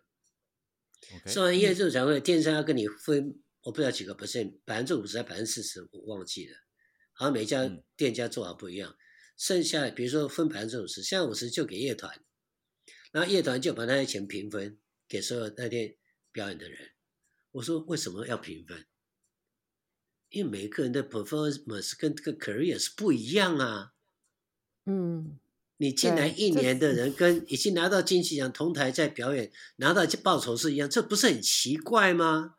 [1.16, 6.58] ，，OK，说完音乐入场会，店商要跟你分，我不知道几个 percent，百分之五十还百分之四十，我忘记了。
[7.14, 8.96] 好像每家嗯店家做法不一样，
[9.38, 12.22] 剩下比如说分百分之五十，剩下五十就给乐团，
[13.12, 15.96] 然后乐团就把那些钱平分给所有那天
[16.32, 16.92] 表演的人。
[17.52, 18.86] 我说为什么要平分？
[20.30, 23.94] 因为每个人的 performance 跟这个 career 是不一样啊。
[24.86, 25.38] 嗯，
[25.78, 32.56] 你进来一年的人跟已经拿到金曲奖同台在表演拿到报酬是一样，这不是很奇怪吗？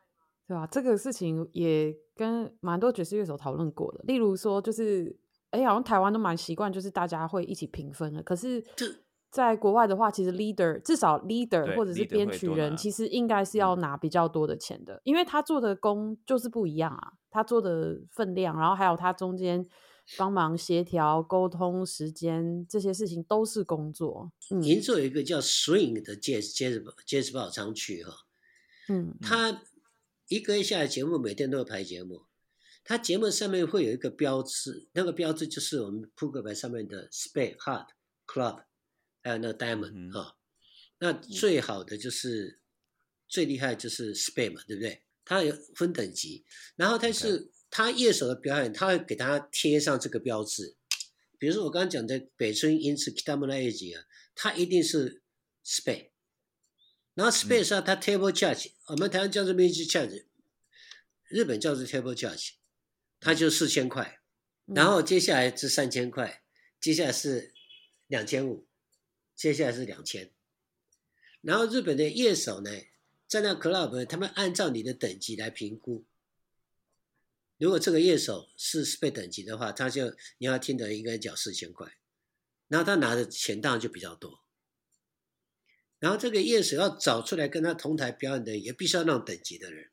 [0.47, 0.67] 对吧？
[0.69, 4.01] 这个事情也跟蛮多爵士乐手讨论过的。
[4.05, 5.17] 例如说，就是
[5.51, 8.23] 哎，好像台湾都蛮习惯，就是大家会一起平分的。
[8.23, 8.65] 可是，
[9.31, 19.67] 在国外的话，其实 leader 至少 leader 或者是编曲人，其实应该是要拿比较多的钱的，因为他做的工就是不一样啊，他做的分量，然后还有他中间
[20.17, 24.31] 帮忙协调、沟通时间这些事情都是工作。
[24.51, 28.13] 嗯银座有一个叫 Swing 的爵爵士爵士宝常曲哈，
[28.89, 29.63] 嗯他
[30.35, 32.27] 一个月下来节目每天都有排节目，
[32.83, 37.87] 它节目上面会有一个标志，那个标志就是我们扑克牌上面的 Spade、Heart、
[38.27, 38.65] Club，
[39.23, 40.35] 还有那个 Diamond 啊。
[40.99, 42.59] 那最好的就是
[43.29, 45.05] 最厉害就是 Spade 嘛，对不对？
[45.25, 50.75] 它有分等级，然后它是他乐手的表演，他会给他贴上这个标志。
[51.39, 54.05] 比如说我刚刚讲的北村英次 Kitamura Eiji 啊，
[54.35, 55.23] 他一定是
[55.65, 56.11] Spade。
[57.15, 60.25] 然后 Space 上他 Table Charge，我们台湾叫做 Magic Charge，
[61.29, 62.53] 日本叫做 Table Charge。
[63.21, 64.21] 他就四千块，
[64.67, 66.43] 然后接下来是三千块，
[66.79, 67.55] 接下来是
[68.07, 68.67] 两千五，
[69.35, 70.31] 接下来是两千。
[71.41, 72.71] 然后日本的乐手呢，
[73.27, 76.05] 在那 club，他们按照你的等级来评估。
[77.57, 81.97] 如果这个乐手是 spade 等级的话，他就你要听的应该缴四千块，
[82.69, 84.44] 然后他拿的钱当然就比较多。
[86.05, 89.89] 然后这个乐手要找出来跟他同台表演的，也必须要那种等级的人，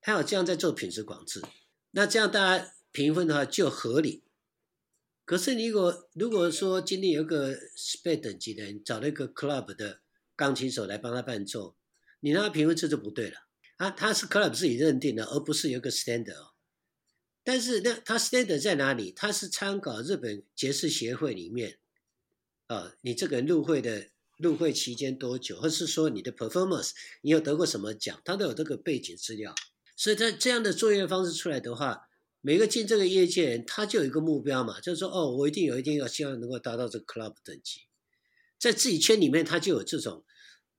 [0.00, 1.42] 他要这样在做品质管制。
[1.90, 4.22] 那这样大家评分的话就合理。
[5.26, 10.00] 可是你如果如果说今天有个 SP 等级的人找了一个 club 的
[10.34, 11.76] 钢琴手来帮他伴奏，
[12.20, 13.40] 你让他评分这就不对了
[13.76, 13.90] 啊！
[13.90, 16.40] 他是 club 自己认定的，而不是有个 standard。
[16.40, 16.54] 哦
[17.44, 19.12] 但是那他 standard 在哪里？
[19.12, 21.78] 他是参考日本爵士协会里面
[22.68, 24.08] 啊，你这个入会的
[24.42, 29.54] 入会期间多久，或是说你的 performance，你有得过什么奖，他都有这个背景资料。
[29.96, 32.08] 所以在这样的作业方式出来的话，
[32.40, 37.82] 每个进这个业界人，他就有一个目标嘛，就是说，哦，我一定有一定要希望能够达到这个 club 等级，
[38.58, 40.24] 在自己圈里面，他就有这种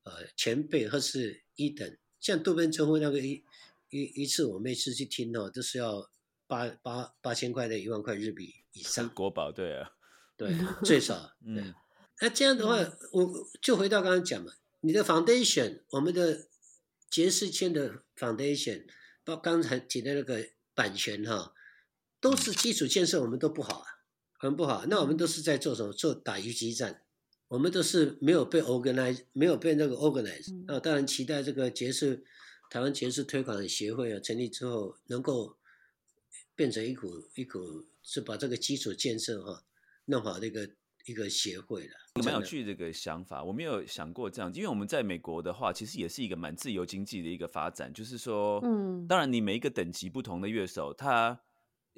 [0.03, 3.43] 呃前辈或是一等，像渡边春夫那个一
[3.91, 6.09] 一一次，我每次去听哦，都是要
[6.47, 9.91] 八八八千块的一万块日币以上，国宝对啊，
[10.35, 10.51] 对，
[10.83, 11.75] 最少， 嗯，
[12.21, 12.77] 那这样的话，
[13.11, 16.47] 我就回到刚刚讲嘛，你的 foundation，我们的
[17.09, 18.85] 爵士圈的 foundation。
[19.23, 21.53] 包刚才提的那个版权哈，
[22.19, 23.87] 都是基础建设，我们都不好啊，
[24.39, 24.85] 很不好。
[24.87, 25.93] 那我们都是在做什么？
[25.93, 27.03] 做打游击战，
[27.49, 30.51] 我们都是没有被 organize，没有被那个 organize。
[30.67, 32.23] 那当然期待这个爵士
[32.71, 35.57] 台湾爵士推广协会啊成立之后，能够
[36.55, 39.63] 变成一股一股是把这个基础建设哈
[40.05, 40.69] 弄好这个。
[41.05, 41.93] 一个协会了，
[42.23, 51.41] 蛮有趣这个想法，我没有想过这样，因为我们在美国的话，其实也是一个蛮自由经济的一个发展，就是说，嗯，当然你每一个等级不同的乐手，他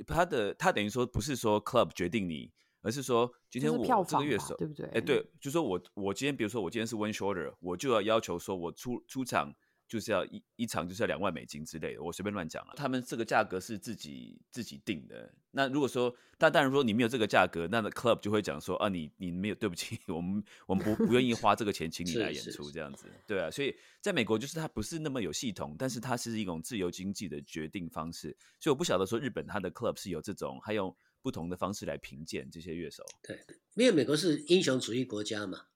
[0.08, 2.52] 他的他等于说不是说 club 决定你，
[2.82, 4.86] 而是说今天我这个乐手对不对？
[4.88, 9.54] 哎，对，就说我我今天比如说我今天是 one shorter，我就要要求说我出出场。
[9.86, 12.74] 就是要一一场就是要两万美金之类的，我随便乱讲了。
[12.76, 15.32] 他们这个价格是自己自己定的。
[15.56, 23.06] 那如果说，但当然说你没有这个价格，那 club 就会讲说啊，你你没有，对不起，我们我们不不愿意 花这个钱请你来演出这样子。
[23.28, 28.36] 对啊，所以在美国就是它不是那么有系统，但是它是一种自由经济的决定方式。
[28.60, 33.04] 所以我不晓得说日本它的 club 是有这种，还有不同的方式来评鉴这些乐手。
[33.22, 33.40] 对，
[33.76, 35.68] 因为美国是英雄主义国家嘛。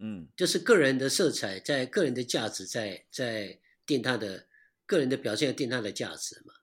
[0.00, 4.48] 嗯，就是个人的色彩，在个人的价值，在在定他的
[4.84, 6.54] 个人的表现，定他的价值嘛。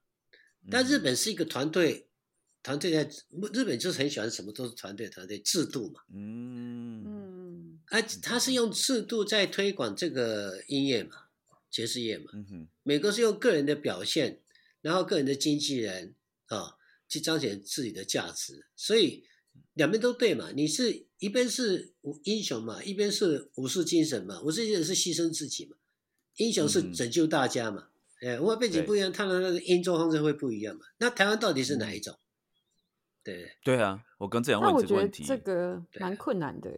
[0.69, 2.08] 但日本是一个团队，
[2.69, 3.03] 团队在
[3.51, 6.01] 日本就是很喜欢什么都是团队，团队制度嘛。
[6.13, 11.15] 嗯嗯，而他是用制度在推广这个音乐嘛，
[11.71, 12.25] 爵士乐嘛。
[12.33, 14.39] 嗯哼，美国是用个人的表现，
[14.81, 16.13] 然后个人的经纪人
[16.45, 16.75] 啊，
[17.07, 19.23] 去彰显自己的价值，所以。
[19.73, 25.75] 两边都对嘛，你是一边是武英雄嘛，一边是武士精神嘛，武士精神是牺牲自己嘛，
[26.35, 27.87] 英雄是拯救大家嘛，
[28.21, 30.85] 哎，文化背景不一样，他的那个运作方式会不一样嘛。
[30.97, 32.17] 那台湾到底是哪一种？
[33.23, 36.69] 对对啊，我刚这样问这个问题，这个蛮困难的。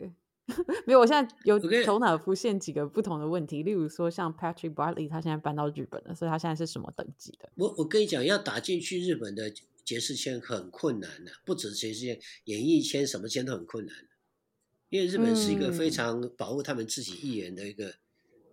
[0.86, 7.50] 没有，我现在有头脑浮现几个不同的问题，例如说像 Patrick Bartley，他现在搬到日本了，所以他现在是什么等级的？
[7.56, 9.52] 我我跟你讲，要打进去日本的。
[9.84, 13.94] 爵士圈很困难的，不止爵士圈，演艺圈什么圈都很困难
[14.90, 17.94] 因为日本是一个非常保护他们自己艺人的一个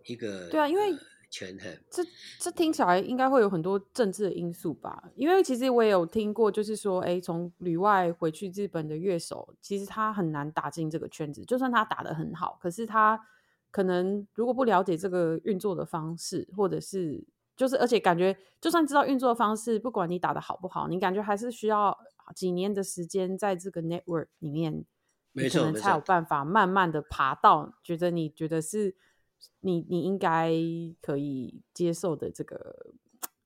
[0.05, 0.91] 一个对啊，因为
[1.29, 1.71] 权衡。
[1.89, 2.03] 这
[2.39, 5.11] 这听起来应该会有很多政治的因素吧？
[5.15, 13.19] 因为其实我也有听过，就是说，哎，从旅外回去日本的乐手，其实他很难打进这个圈子，就算他打的很好，可是他
[13.71, 17.25] 可能如果不了解这个运作的方式，或者是。
[17.59, 21.93] 就是，而且感觉，就算知道运作方式，不管你打的好不好，你感觉还是需要
[22.33, 24.85] 几年的时间在这个 network 里面，
[25.33, 28.95] 没错，才有办法慢慢的爬到觉得你觉得是
[29.61, 30.51] 你你应该
[31.01, 32.93] 可以接受的这个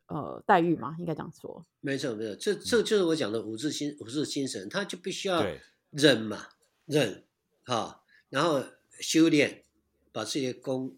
[0.08, 0.96] 呃待遇嘛？
[1.00, 1.66] 应该这样说。
[1.80, 5.46] 没错，没错，这这就是我讲的武士心武士精神，他就必须要
[5.92, 6.50] 忍嘛，
[6.86, 7.24] 忍
[7.64, 8.64] 哈，然后
[9.00, 9.64] 修炼，
[10.12, 10.96] 把自己的功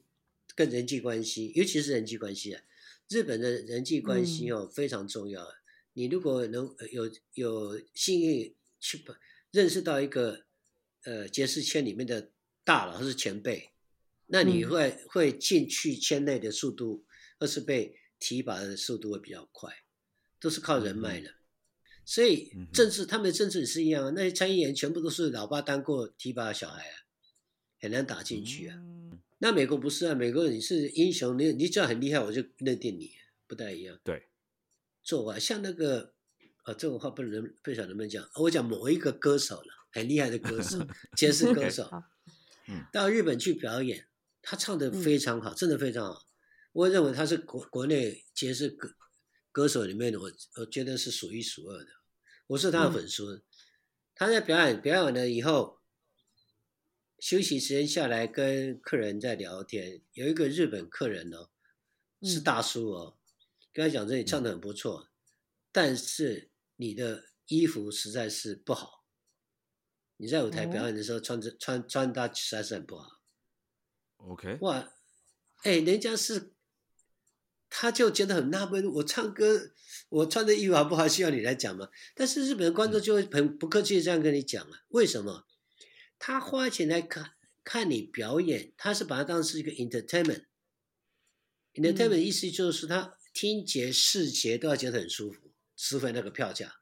[0.56, 2.62] 跟人际关系，尤其是人际关系啊。
[3.08, 5.48] 日本的人际关系哦非常重要，
[5.94, 9.06] 你如果能有有幸运去
[9.52, 10.42] 认识到一个
[11.04, 12.30] 呃杰士圈里面的
[12.64, 13.70] 大佬或是前辈，
[14.28, 17.06] 那你会会进去圈内的速度，
[17.40, 19.72] 或是被提拔的速度会比较快，
[20.40, 21.36] 都是靠人脉的。
[22.04, 26.96] 所以政治他们的政治也是一样啊，那些参议员全部都是老爸当过提拔的小孩啊，
[27.82, 28.78] 很难打进去啊。
[29.40, 33.12] 那美国不是啊，美国你是英雄，你你只要很厉害，我就认定你，
[33.48, 34.00] 不太一样。
[34.04, 34.28] 对，
[35.04, 36.14] 做啊，像那个，
[36.64, 38.28] 啊，这种话不能不晓得能不能讲。
[38.36, 40.78] 我讲某一个歌手了，很厉害的歌手，
[41.18, 41.90] 爵士歌手，
[42.94, 44.08] 到日本去表演，
[44.48, 46.28] 他唱的非常好，真的非常好。
[46.72, 48.94] 我认为他是国国内爵士歌
[49.52, 51.90] 歌手里面的，我我觉得是数一数二的。
[52.48, 53.44] 我是他的粉丝，
[54.14, 55.82] 他在表演表演完了以后。
[57.18, 61.50] 休息时间下来跟客人在聊天，有一个日本客人哦，
[62.22, 63.18] 是大叔哦，
[63.74, 65.10] 跟他讲这里唱的很不错，
[65.72, 69.06] 但是你的衣服实在是不好，
[70.18, 73.15] 你在舞台表演的时候穿着穿穿搭实在是很不好。
[74.18, 74.94] OK，哇，
[75.64, 76.54] 哎，人家是，
[77.70, 79.72] 他就觉得很纳闷，我唱歌
[80.10, 81.90] 我穿的衣服好不好需要你来讲吗？
[82.16, 85.46] 但是日本的观众就会很不客气这样跟你讲了，为什么？
[86.18, 87.32] 他花钱来看
[87.64, 90.46] 看你表演，他是把它当成是一个 entertainment。
[91.74, 96.76] entertainment 意思就是他听觉、视觉都要觉得很舒服，值回那个票价。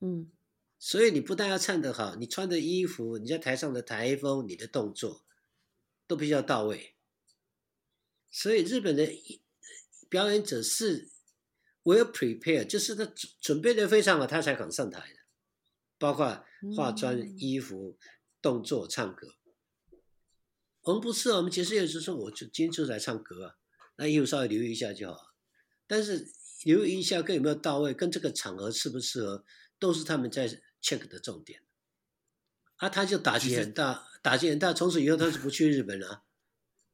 [0.00, 0.32] 嗯，
[0.78, 5.25] 所以你不但要唱得好，你穿的衣服，你在台上的台风，你的动作
[6.06, 6.94] 都必须要到位。
[8.30, 9.08] 所以日本的
[10.08, 11.10] 表演者是
[11.84, 15.18] well prepared，就是他准备的非常好，他才敢上台的，
[15.98, 16.44] 包括。
[16.74, 17.98] 化妆、衣服、
[18.40, 19.36] 动作、唱歌，
[20.80, 23.54] 我们不是，我们其实有时候，我就今天就来唱歌啊，
[23.96, 25.34] 那衣服稍微留意一下就好。
[25.86, 26.32] 但是
[26.64, 29.44] 留意一下跟有没有到位，跟这个场合适不适合，
[29.78, 30.48] 都是他们在
[30.82, 31.62] check 的重点。
[32.76, 36.24] 啊，他就打击很大，打击很大，从此以后他是不去日本了，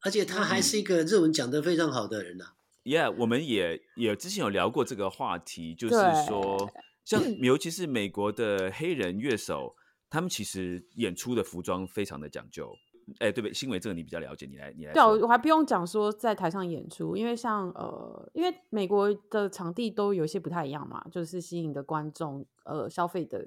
[0.02, 2.52] 而且他还是一个日文讲得非常好的人呐。
[2.84, 5.94] Yeah，我们也也之前有聊过这个话题，就是
[6.28, 6.70] 说。
[7.06, 9.74] 像 尤其是美国的黑人乐手，
[10.10, 12.70] 他们其实演出的服装非常的讲究。
[13.18, 13.54] 哎，对不对？
[13.54, 14.92] 新伟，这个你比较了解，你来，你来。
[14.92, 23.46] 对，我还不用讲说在台上演出，因为像呃，因为美国的场地都有些不太一样嘛，就是吸引的观众呃消费的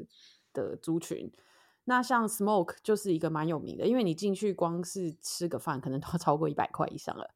[0.51, 1.31] 的族群。
[1.85, 7.29] 那像 Smoke 就是一个蛮有名的，因为你进去光是吃个饭，可能都要超过一百块以上了。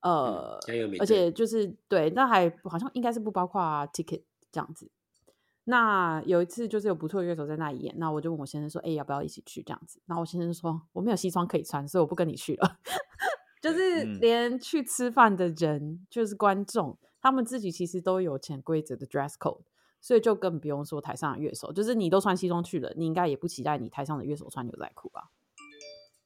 [0.00, 0.58] 呃，
[0.98, 4.90] 而且就是对，那还好像应该是不包括 ticket 这样子。
[5.64, 12.78] 那有一次就是有不错的乐手在那里演，那我就问我先生说：“哎，要不要一起去这样子？”然后我先生说：“我没有西装可以穿，所以我不跟你去了。”
[13.60, 19.60] 就是连去吃饭的人，就是观众，他们自己其实都有潜规则的 dress code，
[20.00, 25.30] 所以就更不用说台上的乐手，就是你都穿西装去了，你应该也不期待你台上的乐手穿牛仔裤吧？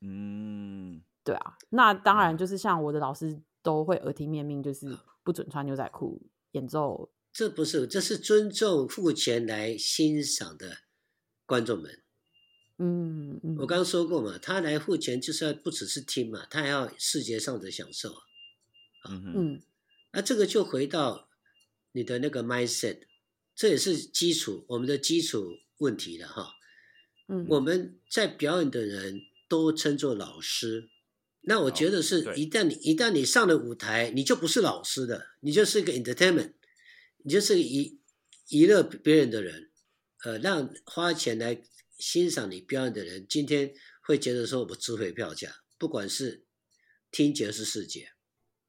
[0.01, 1.57] 嗯，对啊。
[1.70, 6.22] 那当然就是像我的老师都会耳听面命，就是不准穿牛仔裤
[6.53, 7.11] 演奏。
[7.33, 10.79] 这不是，这是尊重付钱来欣赏的
[11.47, 12.03] 观众们。
[12.79, 18.11] 嗯嗯，我刚刚说过嘛，他来付钱就是要不只是听嘛，他还要视觉上的享受。
[19.09, 19.62] 嗯嗯，
[20.12, 21.29] 那这个就回到
[21.93, 23.01] 你的那个 mindset，
[23.55, 25.47] 这也是基础，我们的基础
[25.79, 26.53] 问题了哈。
[27.29, 30.91] 嗯，我们在表演的人都称作老师，
[31.43, 36.55] 那我觉得是一旦你一旦你上了舞台，你就不是老师的，你就是一个 entertainment。
[37.27, 37.99] 你就是娱
[38.51, 39.71] 娱乐别人的人，
[40.25, 41.63] 呃，让花钱来
[41.97, 46.45] 欣赏你表演的人，今天会觉得说我值回票价，不管是
[47.11, 48.11] 听觉是视觉。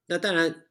[0.05, 0.67] 那当然，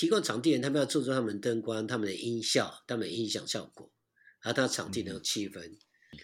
[0.00, 3.92] 提供场地人他们要注重他们灯光、他们的音效、他们的音响效果，
[4.38, 5.76] 还有他场地的气氛。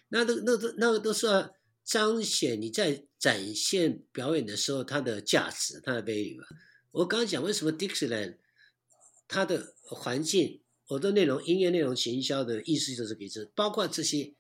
[0.09, 1.55] 那都那都那个都是要
[1.85, 6.47] 彰显你在展现表演的时候它的价值、它的魅力吧。
[6.91, 8.39] 我刚刚讲为什么 Dixieland
[9.29, 10.63] 它的环境。
[10.89, 14.33] 我的内容、音乐内容、行销的意思就是给这，包括这些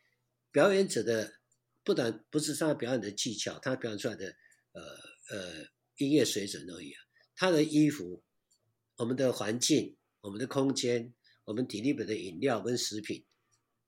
[0.52, 1.40] 表演者的，
[1.82, 4.26] 不但不是他表演的技巧，他表演出来的
[4.70, 4.82] 呃
[5.30, 5.66] 呃
[5.96, 7.02] 音乐水准而已啊。
[7.34, 8.22] 他的衣服、
[8.96, 13.24] 我们的环境、我们的空间、我们体力本的饮料跟食品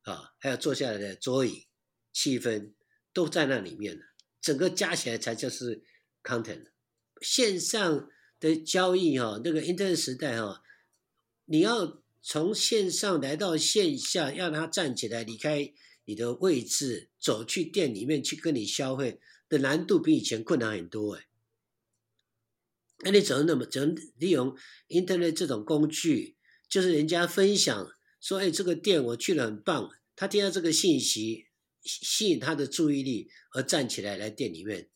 [0.02, 1.66] 啊，还有坐下来的桌椅、
[2.12, 2.72] 气氛
[3.12, 4.02] 都在那里面了。
[4.40, 5.82] 整个加起来才就是
[6.22, 6.66] content。
[7.20, 10.62] 线上的交易哈，那个 internet 时代哈，
[11.44, 12.02] 你要。
[12.20, 15.72] 从线上来到线下，让他站起来离开
[16.04, 21.27] 你的位置，走去店里面去跟你消费的难度比以前困难很多哎。
[23.04, 24.56] 那你怎么那么怎么利用
[24.88, 26.36] Internet 这种工具，
[26.68, 27.88] 就是人家分享
[28.20, 31.46] 说：“哎，这个店我去了很棒。”他听到这个信息，
[31.82, 34.90] 吸引他的注意力，而站起来来店里面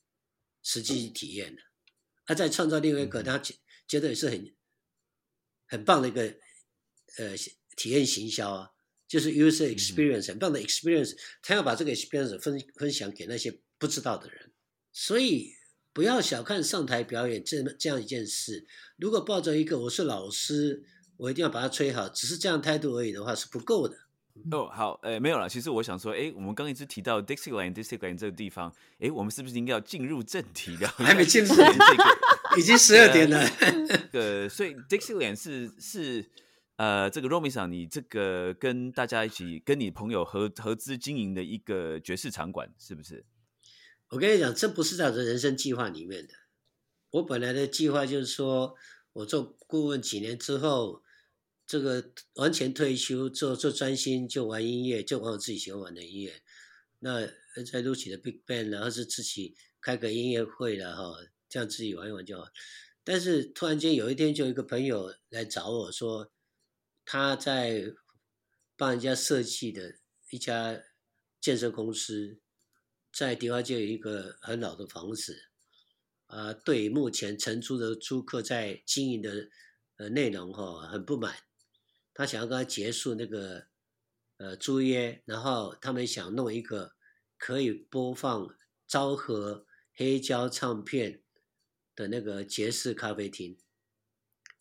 [0.64, 1.62] 实际体验的，
[2.26, 3.54] 而在创造另外一个他觉
[3.86, 4.52] 觉得也是很
[5.66, 6.22] 很棒的一个
[7.18, 7.36] 呃
[7.76, 8.70] 体验行销啊，
[9.06, 14.52] 就是 user experience 很棒的 experience，他要把这个 experience 分分享给那些不知道的人，
[14.92, 15.52] 所以
[15.92, 18.66] 不要小看上台表演这这样一件事。
[18.96, 20.82] 如果抱着一个我是老师，
[21.16, 23.96] 我一定要把它吹好，只是这样态度而已的话是不够的。
[24.50, 25.46] 哦，好，呃，没有了。
[25.46, 30.88] 其实我想说，哎，我们刚一直提到 Dixieland，Dixieland 这个地方，哎，我们是不是应该要进入正题了？
[30.96, 33.38] 还没进入 这个，已经十二点了。
[34.12, 36.24] 呃，所以 Dixieland 是是
[36.76, 43.22] 呃，这个 Romy 上，你这个跟大家一起跟你朋友合合资经营的一个爵士场馆，是不是？
[44.12, 46.34] 我跟你讲，这不是在我的人生计划里面的。
[47.10, 48.76] 我本来的计划就是说，
[49.14, 51.02] 我做顾问几年之后。
[51.64, 56.42] 这个完全退休做做专心就玩音乐，就玩我自己喜欢玩的音乐。
[56.98, 57.26] 那
[57.64, 61.16] 在录起的 Big Band，然后是自己开个音乐会了哈，
[61.48, 62.46] 这样自己玩一玩就好。
[63.04, 66.30] 但是突然间有一天，就有一个朋友来找我说，
[67.06, 67.94] 他在
[68.76, 69.94] 帮人家设计的
[70.28, 70.78] 一家
[71.40, 72.38] 建设公司，
[73.12, 75.50] 在迪化街有一个很老的房子，
[76.26, 79.48] 啊，对目前承租的租客在经营的
[79.96, 81.36] 呃内容哈很不满。
[82.14, 83.66] 他想要跟他结束那个
[84.38, 86.92] 呃租约，然后他们想弄一个
[87.36, 88.56] 可以播放
[88.86, 91.22] 昭和黑胶唱片
[91.94, 93.58] 的那个爵士咖啡厅。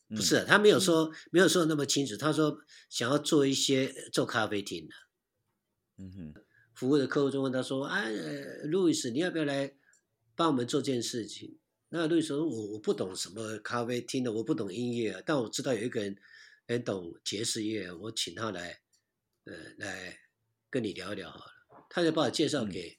[0.10, 2.18] 不是，他没有说没有说那么清楚。
[2.18, 2.58] 他说
[2.90, 4.94] 想要做一些做咖啡厅的。
[5.98, 6.34] 嗯哼，
[6.74, 8.04] 服务的客户就问他说：“啊，
[8.64, 9.74] 路易斯，你要不要来
[10.36, 11.58] 帮我们做件事情？”
[11.90, 16.18] 那路易斯说：“我我不懂什么咖啡厅的，我不懂音乐，但我知道有一个人。”
[16.68, 18.82] 很懂爵士乐，我请他来，
[19.44, 20.18] 呃，来
[20.70, 21.86] 跟你聊一聊好了。
[21.90, 22.98] 他就把我介绍给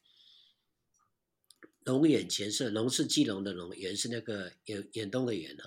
[1.84, 5.64] 龙眼前设，龙是基隆的龙，远是那个远远东的远啊。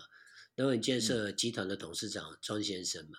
[0.55, 3.17] 龙眼建设集团的董事长庄先生嘛。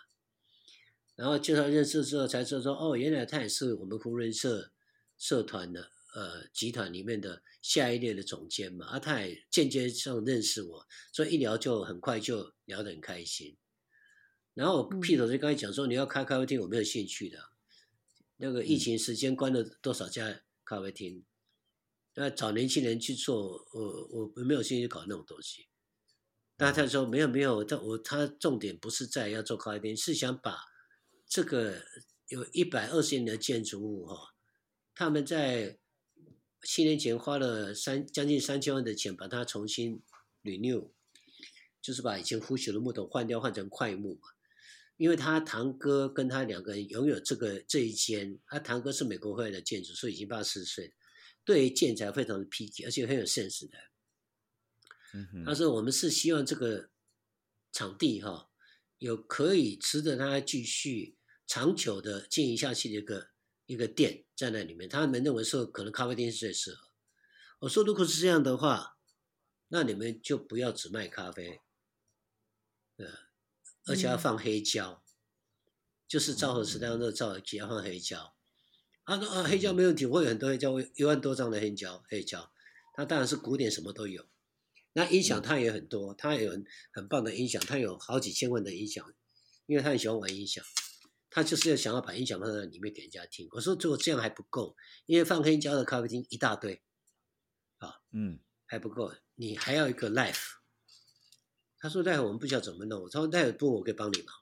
[1.16, 4.70] 然后介绍认识之后，才知道说，哦，原来他也是我们胡润社
[5.19, 8.87] 社团的呃集团里面的下一列的总监嘛。
[8.87, 13.57] 啊，他也间接上认识我，所以一聊就很快就聊得很开心。
[14.55, 17.39] 然后屁头就刚才讲说你要开咖啡厅，我没有兴趣的。
[18.39, 21.25] 那个疫情时间关了多少家咖啡厅？
[22.14, 25.69] 那找年轻人去做，我我没有兴趣搞那种东西。
[26.57, 30.59] 但他说没有没有，他我他重点不是在要做咖啡厅，是想把
[31.27, 31.83] 这个
[32.29, 34.35] 有一百二十年的建筑物哈，
[34.97, 35.78] 他们在
[36.62, 40.03] 七年前花了三将近三千万的钱把它重新
[40.42, 40.90] renew，
[41.80, 44.30] 就是把以前腐朽的木头换掉，换成块木嘛。
[44.97, 50.94] 因为他堂哥跟他两个人拥有这个这一间，他堂哥是美国回来的建筑，所以已经八十岁，
[51.44, 53.76] 对建材非常的 P K，而且很有 sense 的。
[55.44, 56.88] 他说：“我们是希望这个
[57.72, 58.49] 场地哈，
[58.97, 61.16] 有可以值得他继续
[61.47, 63.28] 长久的经营下去的一个
[63.67, 64.89] 一个店在那里面。
[64.89, 66.89] 他们认为说，可能咖啡店是最适合。
[67.61, 68.99] 我说，如果是这样的话，
[69.69, 71.61] 那你们就不要只卖咖啡，
[72.97, 73.07] 呃。”
[73.89, 75.01] 而且要放黑胶，
[76.09, 78.35] 就是昭和时代那个昭和机要放黑胶。
[79.05, 82.53] 他说啊，黑胶没问题，我有很多黑胶，一万多张的黑胶，黑胶。
[82.95, 84.27] 他当然是古典，什么都有。
[84.95, 86.51] 那音响他也很多，他有
[86.91, 89.14] 很棒的音响，他有好几千万的音响，
[89.67, 90.64] 因为他很喜欢玩音响。
[91.37, 93.47] 他就是要想要把音响放在里面给人家听。
[93.51, 94.74] 我说如果这样还不够，
[95.05, 96.82] 因为放黑胶的咖啡厅一大堆，
[97.76, 100.55] 啊，嗯，还不够，你还要一个 life。
[101.78, 104.34] 他说：“待会我们不知道怎么弄。”我说：“待会不，我可以帮你忙。”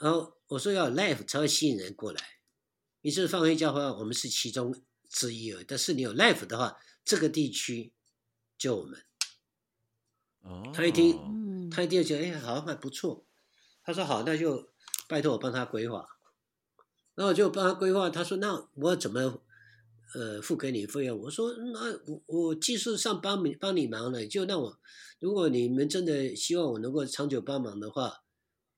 [0.00, 2.22] 然后我说：“要 life 才会吸引人过来。
[3.00, 4.72] 你是放黑胶的话，我们是其中
[5.10, 5.64] 之一而已。
[5.66, 7.92] 但是你有 life 的话，这个地区
[8.56, 9.04] 就我们。”
[10.42, 13.26] 哦，他一听，他一听就觉得：“哎，好像还不错。”
[13.82, 14.72] 他说：“好，那就
[15.08, 16.06] 拜托我帮他规划。”
[17.14, 18.10] 然后我就帮他规划。
[18.10, 19.42] 他说：“那我怎么？”
[20.14, 24.78] 呃，付给你费用，我说那我我技术上帮你帮你忙了，就让我，
[25.18, 28.18] 如果你们真的希望我能够长久帮忙的话，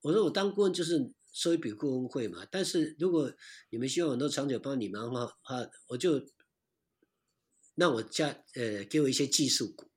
[0.01, 2.47] 我说我当顾问就是收一笔顾问费嘛。
[2.51, 3.31] 但是如果
[3.69, 6.23] 你们希望我能长久帮你忙的话，话我就
[7.75, 9.91] 让我加呃给我一些技术股，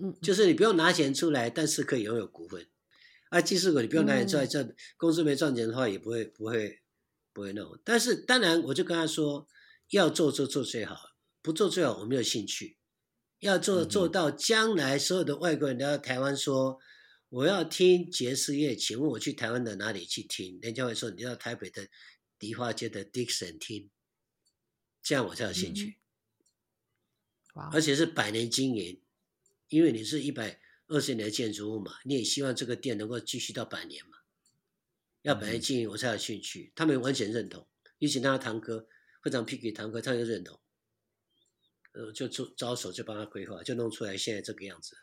[0.00, 2.66] 嗯，就是你不用拿钱出来，但是可以拥有股份。
[3.30, 6.80] 啊，技术股你不用拿来，这公司没赚钱的话也不会不会
[7.32, 7.78] 不会弄。
[7.84, 9.46] 但是当然我就跟他说。
[9.90, 10.96] 要做就做最好，
[11.42, 12.76] 不做最好我没有兴趣。
[13.38, 16.80] 要做做到将来所有的外国人来到台湾说，
[17.28, 20.58] 我要听爵士乐，请问我去台湾的哪里去听？
[20.60, 21.86] 人家会说你到台北的
[22.36, 23.88] 迪化街的 Dixon 听，
[25.00, 25.98] 这样我才有兴趣。
[27.54, 29.00] 哇，而且是百年经营，
[29.68, 34.18] 因为你是一百二十年的建筑物嘛，你也希望这个店能够继续到百年嘛。
[35.22, 36.72] 要百年经营，我才有兴趣。
[36.76, 37.66] 他们完全认同，
[37.98, 38.86] 尤其他堂哥
[39.20, 40.60] 会长 P 给堂哥，他就认同，
[41.92, 44.96] 呃，就招招手就帮他规划，就弄出来现在这个样子。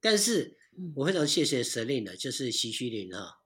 [0.00, 0.56] 但是
[0.94, 3.40] 我非常谢谢 Selin 的，就是徐虚林哈，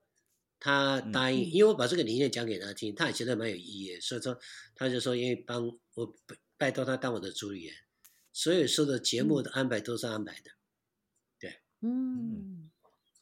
[0.60, 4.38] 他答应，因为我把这个理念讲给他听，他也觉得蛮有意义，所以说
[4.74, 6.14] 他就说愿意帮我
[6.58, 7.74] 拜托他当我的主理人，
[8.32, 10.55] 所有说的节目的安排都是安排的，对，
[11.80, 12.70] 嗯，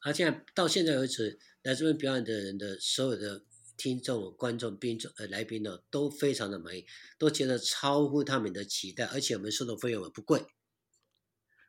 [0.02, 3.44] 而且到现在为止来这边表演的人的所有的
[3.76, 6.86] 听众、观众、宾众呃来宾呢，都非常的满意，
[7.18, 10.44] 都觉得超乎他们的期待，而且我们收的费用也不贵，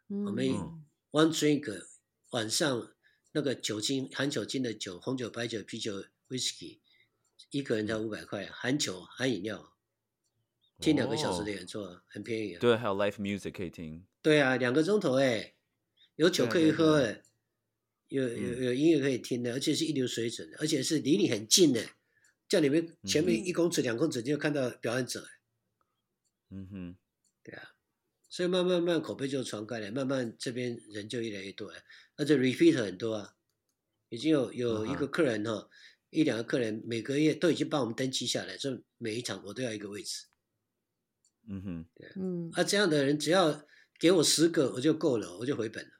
[0.07, 0.85] 我们嗯。
[1.11, 1.85] one drink
[2.31, 2.93] 晚上
[3.31, 6.81] 那个酒精含酒精的酒，红酒、白酒、啤酒、whisky，
[7.51, 9.77] 一个人才五百块，含酒含饮料，
[10.81, 12.59] 听两个小时的演奏，很便宜啊。
[12.59, 14.05] 对，还有 live music 可以听。
[14.21, 15.54] 对啊，两个钟头哎，
[16.15, 17.21] 有酒可以喝哎，
[18.09, 18.63] 有有嗯。
[18.65, 21.83] 有音乐可以听的，而且是一流水准的，而且是离你很近的，
[22.47, 25.27] 叫你们前面嗯一公尺、两公尺就看到表演者，
[26.49, 26.95] 嗯哼，
[27.43, 27.75] 对啊，
[28.29, 31.79] 所以慢慢慢口碑就传开了，慢慢这边人就越来越多了，
[32.15, 33.35] 而且 repeat 很多啊，
[34.09, 35.69] 已经有有一个客人哈、
[36.11, 40.27] 一两个客人每个月都已经帮我们登记下来，所以每一场我都要一个位置。
[41.47, 43.67] 嗯哼，对嗯，啊，这样的人只要
[43.99, 45.91] 给我十个我就够了，我就回本了，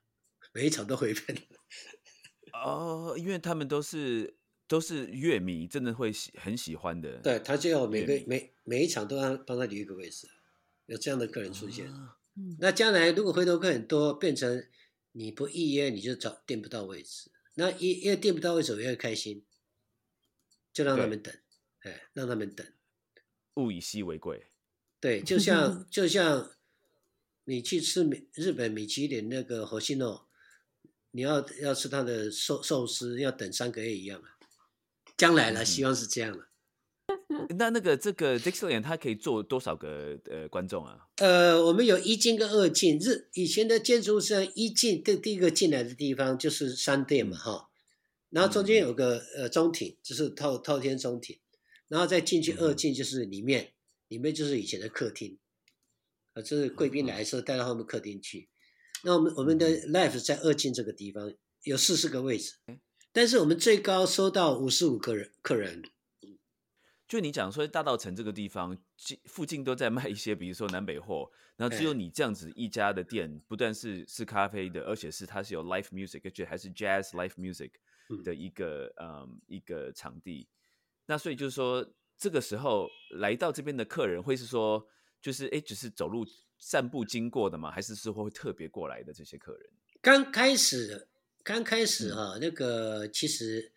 [0.56, 1.42] 每一场都回本了。
[2.64, 4.38] 哦，因为他们都是
[4.70, 7.18] 都是乐迷，真的会喜很喜欢的。
[7.18, 10.30] 对他就要每个每每一场都让帮他留一个位置，
[10.86, 11.92] 有这样的客人出现。
[11.92, 14.66] 啊嗯那将来如果回头客很多，变成
[15.14, 19.46] 你不预约你就找订不到位置，那一因为订不到位置我越开心，
[20.74, 21.34] 就让他们等，
[21.80, 22.66] 哎，让他们等。
[23.56, 24.48] 物以稀为贵。
[25.00, 26.52] 对，就像就像
[27.46, 30.25] 你去吃米日本米其林那个火星哦，
[31.16, 34.36] 你要要吃他的寿寿司要等三个月一样啊。
[35.16, 36.50] 将来了，嗯希望是这样了。
[37.58, 41.08] 那那个这个 Dixieland 它可以坐多少个呃观众啊？
[41.16, 43.00] 呃，我们有一进跟二进。
[43.00, 47.70] 日以前的建筑是一进第第一个进来的地方就是商店嘛，哈，
[48.30, 51.40] 然后中间有个呃中庭，就是透透天中庭，
[51.88, 53.72] 然后再进去二进就是里面，
[54.10, 55.38] 里面就是以前的客厅，
[56.34, 58.50] 啊，这是贵宾来的时候带到他们客厅去。
[59.04, 61.32] 那我们我们的 life 在二进这个地方
[61.64, 62.54] 有四十个位置，
[63.12, 65.84] 但是我们最高收到五十五个人客人。
[67.08, 77.70] 就你讲说大道城这个地方，近附近都在卖一些，比如说南北货，然后只有你这样子一家的店，不但是是咖啡的，而且是它是有 live music，而且还是 jazz live music
[78.10, 80.48] 嗯的一个嗯一个场地。
[81.06, 81.88] 那所以就是说，
[82.18, 82.90] 这个时候
[83.20, 84.88] 来到这边的客人会是说，
[85.22, 86.26] 就是哎，只是走路
[86.58, 87.72] 散步经过的吗？
[87.72, 89.70] 还是是会特别过来的这些客人？
[90.02, 91.08] 刚开始，
[91.44, 93.72] 刚开始哈、那个其实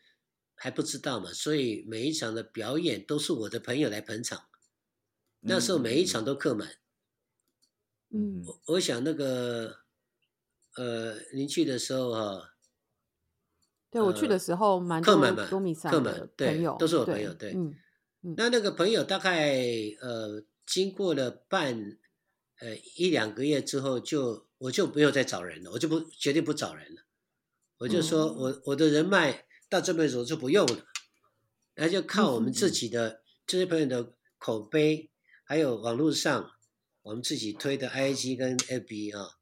[0.55, 4.49] 还不知道嘛，所以每一场的表演都是我的朋友来捧场，
[5.41, 6.77] 那时候每一场都客满。
[8.11, 9.81] 嗯我我想那个，
[10.77, 12.55] 呃，您去的时候哈、
[13.91, 17.75] 对我去的时候蛮多客满嘛多米散客满的对朋友，都是我朋友对嗯，
[18.37, 19.63] 那那个朋友大概
[20.01, 21.99] 呃，经过了半
[22.61, 27.03] 呃一两个月之后就，我就没有再找人了，我就不决定不找人了，
[27.79, 28.35] 我就说、哦。
[28.39, 30.85] 我我的人脉到这边时候就不用了，
[31.77, 35.11] 那就靠我们自己的这些朋友的口碑，
[35.45, 36.51] 还有网络上
[37.03, 39.39] 我们自己推的 IG 跟 FB 啊，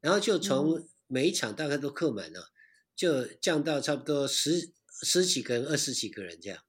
[0.00, 2.52] 然后就从每一场大概都客满了，
[2.94, 6.62] 就降到差不多十十几个人、二十几个人这样。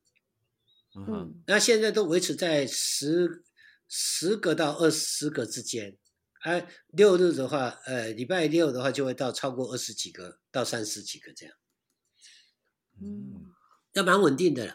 [0.94, 3.44] 嗯那现在都维持在十
[3.94, 5.98] 十个到二十个之间，
[6.44, 11.56] 啊，六日的话，呃，礼拜六的话就会到超过二十几个到三十几个这样，
[13.02, 13.52] 嗯。
[13.94, 14.74] 那蛮稳定的了。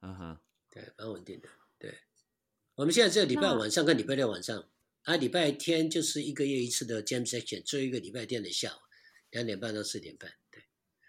[0.00, 1.48] 啊哈，对，蛮稳定的。
[1.78, 2.00] 对，
[2.74, 4.68] 我们现在只有礼拜晚上跟礼拜六晚上，
[5.02, 8.78] 啊，礼拜天就是一个月一次的 jam session，最后一个礼拜天的下午
[9.30, 10.64] 两点半到四点半，对，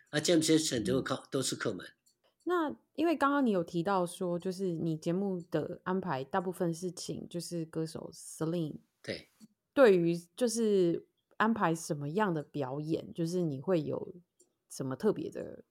[0.09, 1.95] 啊，jam session 都靠都是客满，
[2.43, 9.29] 那因为刚刚你有提到说，就是你节目的安排大部分是请就是歌手 Celine，对。
[9.73, 11.03] 对于就是
[11.37, 14.13] 安排什么样的表演，就是你会有
[14.69, 15.63] 什么特别的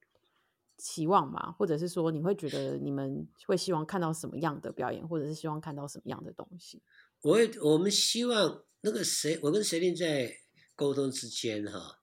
[0.76, 1.52] 期望吗？
[1.52, 6.82] 或者是说你会觉得你们会希望看到什么样的表演，或者是希望看到什么样的东西？
[7.20, 10.36] 我会我们希望那个谁，我跟谁令在
[10.74, 12.00] 沟通之间哈，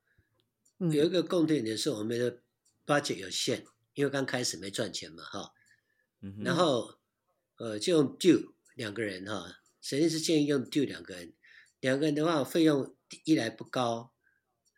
[0.78, 2.40] 有一个共同点是我们的
[2.86, 5.54] budget 有限，因为刚开始没赚钱嘛，哈。
[6.44, 7.00] 然后，
[7.58, 11.34] 呃，就用 do 两个人哈，首先是建议用 do 两个人。
[11.80, 14.12] 两个人的话，费用一来不高，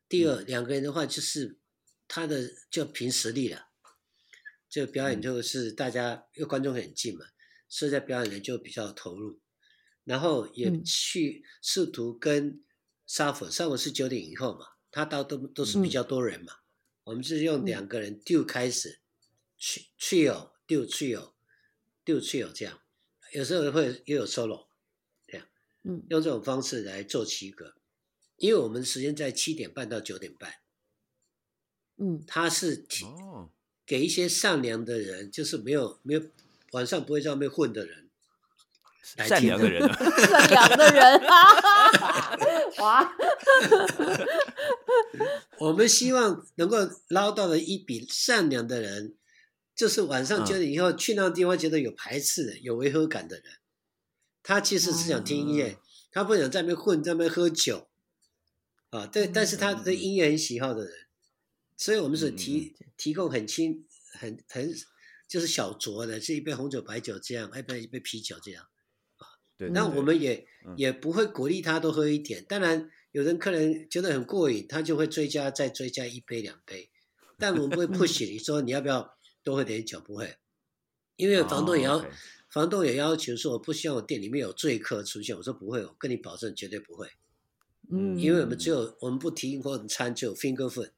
[0.08, 1.58] 第二两个人的话就是
[2.08, 3.70] 他的就凭实力了。
[4.70, 7.26] 这个表演就是大家因为观众很近嘛，
[7.68, 9.42] 所以在表演人就比较投入，
[10.04, 12.64] 然后也去试图跟
[13.08, 16.54] 沙佛，沙佛是九点以后嘛，他到都都是比较多人嘛，
[17.04, 19.01] 我们是用两个人 do 开始
[20.00, 21.34] ，trio do trio
[22.04, 22.80] do trio 这样，
[23.34, 24.68] 有时候会又有 solo
[25.28, 25.48] 这样。
[25.84, 27.76] 嗯，用这种方式来做七个，
[28.38, 30.56] 因为我们时间在七点半到九点半。
[31.98, 33.06] 嗯，他是提
[33.86, 36.22] 给一些善良的人，就是没有没有
[36.72, 38.10] 晚上不会在外面混的人，
[39.04, 42.38] 善良的人， 善良的人啊！
[42.80, 43.16] 哇，
[45.60, 46.78] 我们希望能够
[47.10, 49.16] 捞到的一笔善良的人，
[49.82, 53.46] 就是晚上九点以后去那个地方觉得有排斥的、有违和感的人。
[54.44, 55.80] 他其实是想听音乐，
[56.12, 57.90] 他不想在那边混，在那边喝酒，
[58.92, 60.94] 啊，对，但是他对音乐很喜好的人，
[61.76, 63.84] 所以我们是提提供很轻、
[64.20, 64.72] 很很
[65.28, 68.64] 就是小酌的，是一杯红酒、白酒这样，一杯一杯啤酒这样，
[69.18, 69.26] 啊，
[69.58, 70.46] 对，那我们也
[70.78, 76.92] 也不会鼓励他多喝一点，当然有人客人觉得很过瘾，他就会追加再追加一杯两杯，
[77.40, 80.38] 但我们不会 push 你说你要不要多喝点酒，不会，
[81.16, 82.06] 因为房东也要。
[82.52, 85.34] 房东也要求说，我不希望我店里面有醉客出现。
[85.38, 87.10] 我说不会，我跟你保证绝对不会。
[87.90, 90.92] 嗯，因为我们只有我们不提供餐，只有 finger food，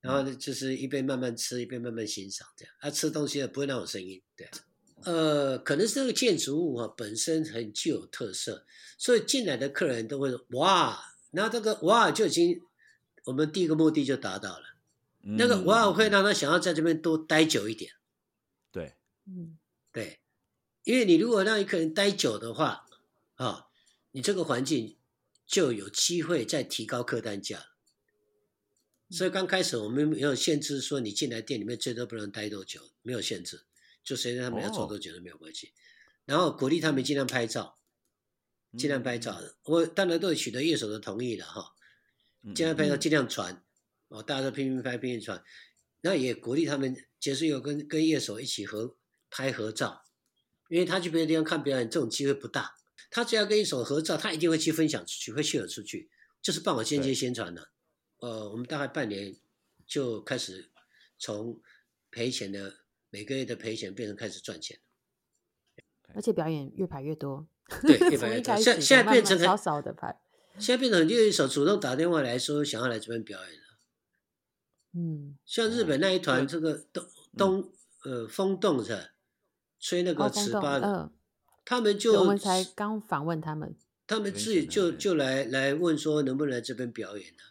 [0.00, 2.72] 然后呢就是一边慢慢吃，一边慢慢欣赏这样。
[2.80, 4.48] 他吃东西也不会那种声音，对。
[5.02, 8.64] 呃，可能是这个建筑物啊本身很具有特色，
[8.96, 11.02] 所以进来的客人都会说哇，
[11.32, 12.60] 那这个哇就已经
[13.24, 14.69] 我们第一个目的就达到了。
[15.22, 17.92] 那个哇会让他想要在这边多待久一点。
[18.72, 18.94] 对，
[19.26, 19.58] 嗯，
[19.92, 20.20] 对。
[20.84, 22.86] 因为你如果让一个人待久的话，
[23.34, 23.66] 啊，
[24.12, 24.96] 你这个环境
[25.46, 27.66] 就有机会再提高客单价。
[29.10, 33.66] 所以刚开始我们没有限制说你进来店里面最多不能待多久，没有限制，
[34.02, 35.74] 就谁让他们要做多久都没有关系。
[36.24, 37.78] 然后鼓励他们尽量拍照，
[38.78, 39.56] 尽量拍照的。
[39.64, 41.74] 我当然都会取得乐手的同意了哈，
[42.54, 43.62] 尽量拍照，尽量传，
[44.10, 45.42] 哦，大家都拼命拍，拼命传。
[46.02, 48.96] 那也鼓励他们结束以后跟跟乐手一起合
[49.30, 50.04] 拍合照。
[50.68, 52.76] 因为他去别的地方看表演，这种机会不大。
[53.10, 56.08] 他只要跟一手合照，他一定会去分享出去，会去了出去，
[56.40, 57.70] 就是帮我间接宣传的。
[58.18, 59.34] 呃，我们大概半年
[59.84, 60.70] 就开始
[61.18, 61.60] 从
[62.10, 64.78] 赔钱的每个月的赔钱变成开始赚钱。
[66.14, 67.48] 而且表演越排越多。
[67.82, 68.56] 对， 越排越多。
[68.56, 70.20] 现现在变成少少的排。
[70.58, 73.69] 现在变成很多乐手主动打电话来说想要来这边表演了。
[74.92, 75.36] 嗯。
[75.44, 77.04] 像日本那一团，这个东
[77.36, 77.72] 东
[78.04, 79.10] 呃风动是。
[79.82, 81.10] 吹那个糍粑的，
[81.64, 83.74] 他们就我们才刚访问他们，
[84.06, 87.42] 他们自己就就来来问说能不能来这边表演呢？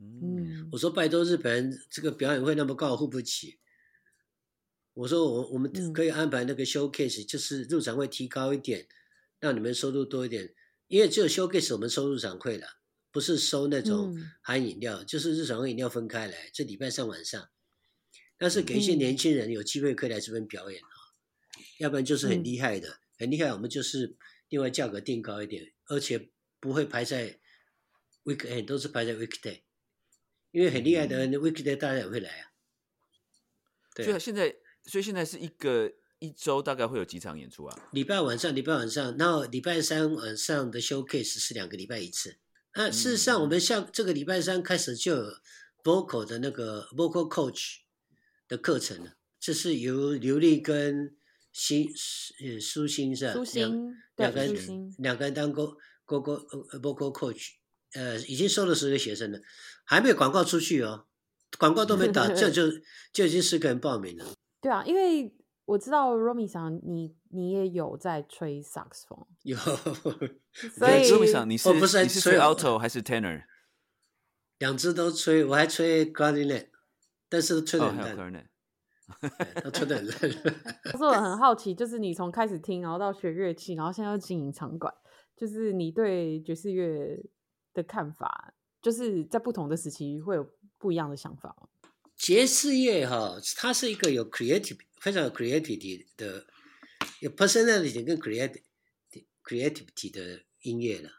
[0.00, 3.60] 嗯，我说拜托日本人这个表演会那么高，付不起。
[4.94, 8.88] 我说我我们可以安排那个 showcase，就是入场会提高一点，
[9.38, 10.52] 让你们收入多一点。
[10.88, 12.66] 因为只有 showcase 我们收入场会的，
[13.14, 14.12] 不是收那种
[14.42, 17.48] 含饮料，就是日常会饮料分开来，这礼拜上晚上，
[18.36, 20.82] 但是给一些年轻人有机会可以来这边表演。
[21.78, 23.52] 要不然就是很厉害的，很厉害。
[23.52, 24.16] 我们就是
[24.48, 27.38] 另外价格定高一点，而且不会排在
[28.24, 29.62] weekend，都是排在 weekday。
[30.50, 32.50] 因为很厉害的人，weekday 大家也会来啊。
[33.94, 34.56] 对啊，现在
[34.86, 37.88] 所以现在是一个一周大概会有几场演出啊？
[37.92, 42.38] 礼拜晚上，礼拜晚上，然后礼拜三晚上的 showcase 是两个礼拜一次。
[42.76, 45.24] 那事实上，我们像这个礼拜三开始就有
[45.82, 47.76] vocal 的那个 vocal coach
[48.48, 51.16] 的课程了，这是由刘丽跟。
[51.56, 51.86] 新
[52.42, 53.32] 呃苏欣是吧？
[53.32, 57.50] 苏欣两个人两个人当过过过呃 vocal coach，
[57.92, 59.38] 呃已经收了十个学生了，
[59.84, 61.06] 还没有广告出去哦，
[61.56, 62.64] 广告都没打，这 就
[63.12, 64.26] 就已经十个人报名了。
[64.60, 65.32] 对啊，因为
[65.66, 69.56] 我知道 Romy 想，你你也有在吹萨克斯风， 有。
[70.78, 73.44] 所以 Romy 桑，你是不是你是吹 alto 还是 tenor？
[74.58, 76.68] 两只都吹，我还吹 clarinet，
[77.28, 77.96] 但是吹的很
[78.32, 78.48] 烂。
[79.62, 80.18] 他吹的很烂。
[80.84, 84.94] 可是我很好奇，就是你从开始听，然后到学乐器，然后现在要经营场馆，
[85.36, 87.20] 就是你对爵士乐
[87.74, 91.54] 的看法，就是在不同的时期会有不一样的想法
[92.16, 96.46] 爵士乐哈，它是一个有 creative 非常有 creativity 的，
[97.24, 98.60] 有 personality 跟 creativity
[99.42, 101.10] creativity 的音乐了，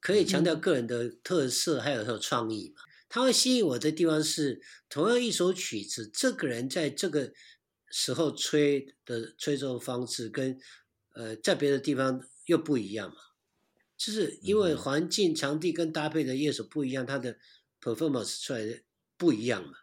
[0.00, 2.80] 可以强调个人的特色，还有有创意嘛。
[3.10, 7.34] 它会吸引我的地方是，同样一首曲子，这个人在这个
[7.90, 10.58] 时候吹的吹奏方式跟
[11.14, 13.16] 呃在别的地方又不一样嘛，
[13.98, 17.38] 就是因为环境、场地跟搭配的乐手不一样，他的
[17.82, 18.80] performance 出来的
[19.18, 19.74] 不一样嘛，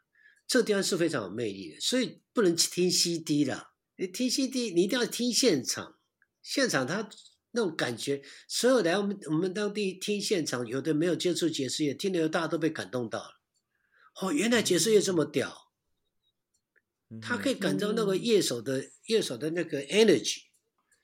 [0.47, 5.97] 这个地方是非常有魅力的，所以不能听 CD 了，你听 CD 你一定要听现场，
[6.41, 7.09] 现场他。
[7.57, 13.39] 那种感觉，所有来我们我们当地听现场，有的没有接触爵士乐，听的大家都被感动到了。
[14.19, 15.71] 哦，原来爵士乐这么屌，
[17.21, 20.47] 他可以感到那个乐手的乐手的那个 energy。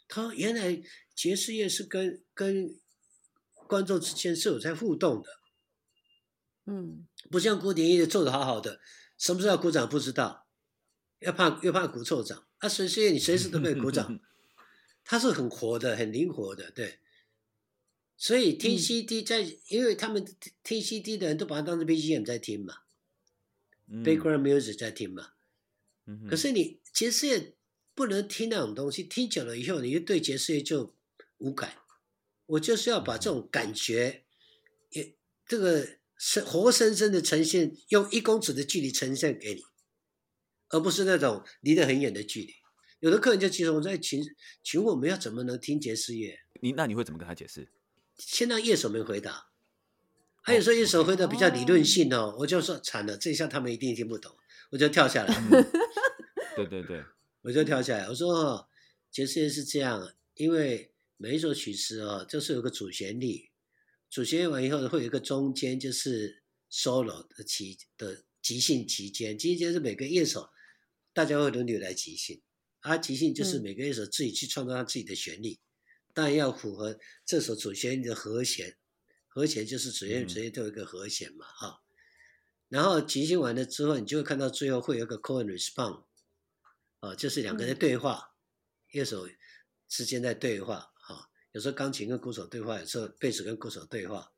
[0.10, 0.84] 他原来
[1.16, 2.78] 爵士乐是跟跟
[3.70, 5.30] 观众之间是有在互动的。
[6.66, 8.82] 嗯，不像古典音乐做的好好的，
[9.18, 10.50] 什么时候鼓掌不知道，
[11.20, 12.46] 要怕又怕鼓错掌。
[12.62, 14.20] 啊，爵士乐你随时都可以鼓掌。
[15.04, 17.00] 它是很活的，很灵活的，对。
[18.16, 20.24] 所以听 CD 在，因为他们
[20.64, 22.76] 听 CD 的人都把它当成 BGM 在听嘛
[23.90, 25.32] ，background music 在听嘛。
[26.30, 27.56] 可是你爵士乐
[27.96, 30.96] 不能听那种东西，听久了以后，你就对爵士乐就
[31.40, 31.78] 无感。
[32.46, 34.24] 我就是要把这种感觉，
[34.92, 35.16] 也
[35.48, 39.64] 这个生活生生的呈现，用一公尺的距离呈现给你，
[40.72, 42.54] 而不是那种离得很远的距离。
[43.00, 44.24] 有的客人就其实我在请
[44.64, 46.38] 请我们要怎么能听爵士乐？
[46.62, 47.68] 你那你会怎么跟他解释？
[48.18, 49.48] 先让乐手们回答。
[50.44, 54.36] 还有说乐手回答比较理论性哦，我就说惨了，这一下他们一定听不懂，
[54.72, 55.34] 我就跳下来。
[56.56, 57.04] 对对对，
[57.42, 58.08] 我就跳下来。
[58.10, 58.68] 我说
[59.12, 63.50] 爵士乐是这样，因为每一首曲子哦，就是有个主旋律，
[64.10, 70.50] 主旋律完以后会有一个中间就是 solo 的期的即兴期间，期间是每个乐手
[71.14, 72.42] 大家会轮流来即兴。
[72.80, 75.60] 啊即兴就是每个乐手自己去创造他自己的旋律，
[76.16, 78.76] 当然要符合这首主旋律的和弦，
[79.28, 81.84] 和弦就是主旋律主旋律都有一个和弦嘛，哈。
[82.70, 86.06] 然后即兴完了之后，你就会看到最后会有一个 call and response，
[87.02, 88.34] 啊，就是两个人对话，
[88.90, 89.30] 乐手
[89.88, 94.34] 之间在对话，啊，有时候钢琴跟鼓手对话，有时候贝斯跟鼓手对话，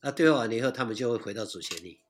[0.00, 2.00] 啊对话完了以后，他们就会回到主旋律。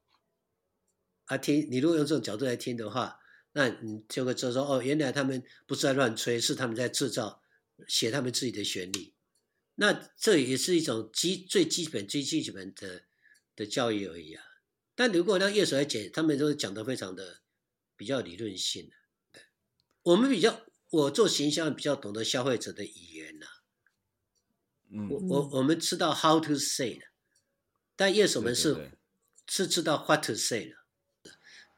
[1.27, 3.19] 啊，听你如果用这种角度来听的话。
[3.55, 7.43] 那你就会知道说，哦，原来他们不是在乱吹，是他们在制造
[7.87, 9.13] 写他们自己的旋律。
[9.75, 13.03] 那这也是一种基最基本、最基本的
[13.55, 14.43] 的教育而已啊。
[14.95, 17.41] 但如果让乐手来讲，他们都是讲的非常的
[17.97, 19.43] 比较理论性的。
[20.03, 23.47] 我们比较，我做形象比较懂得消费者的语言呐。
[24.91, 27.07] 嗯，我我我们知道 how to say 的，
[27.97, 28.93] 但乐手们是
[29.47, 30.77] 是知道 what to say 的。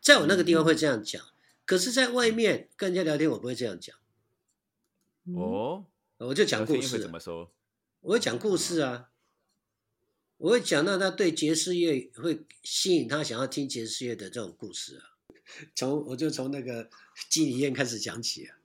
[0.00, 1.33] 在我那个地方会这样讲。
[1.66, 3.96] 可是，在外面跟人家聊天，我不会这样讲。
[5.34, 5.86] 哦，
[6.18, 6.98] 我就讲故事。
[7.00, 7.50] 怎么说？
[8.00, 9.10] 我会讲故事啊，
[10.36, 15.16] 我会讲到他对爵士乐会吸引他想要听爵士乐的这种故事啊。
[15.74, 16.90] 从我就从那个
[17.30, 18.58] 基里宴开始讲起啊。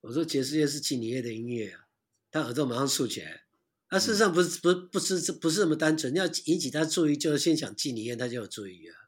[0.00, 1.86] 我说爵士乐是基里宴的音乐啊，
[2.32, 3.44] 他耳朵马上竖起来。
[3.86, 6.12] 啊，事实上不是，不不是，不是这么单纯。
[6.14, 9.03] 要引起他注意，就是先讲基里宴，他就有注意啊。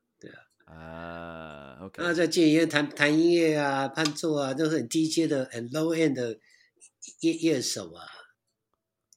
[0.67, 1.91] 对啊。
[1.99, 6.41] 那在建业弹弹音乐啊、伴奏啊，都是很低阶的、很 low end 的
[7.21, 8.05] 乐乐手啊。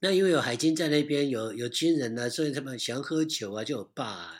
[0.00, 4.34] 那因为有海军在那边，有有军人啊，所以他们喜欢喝酒啊，就有霸。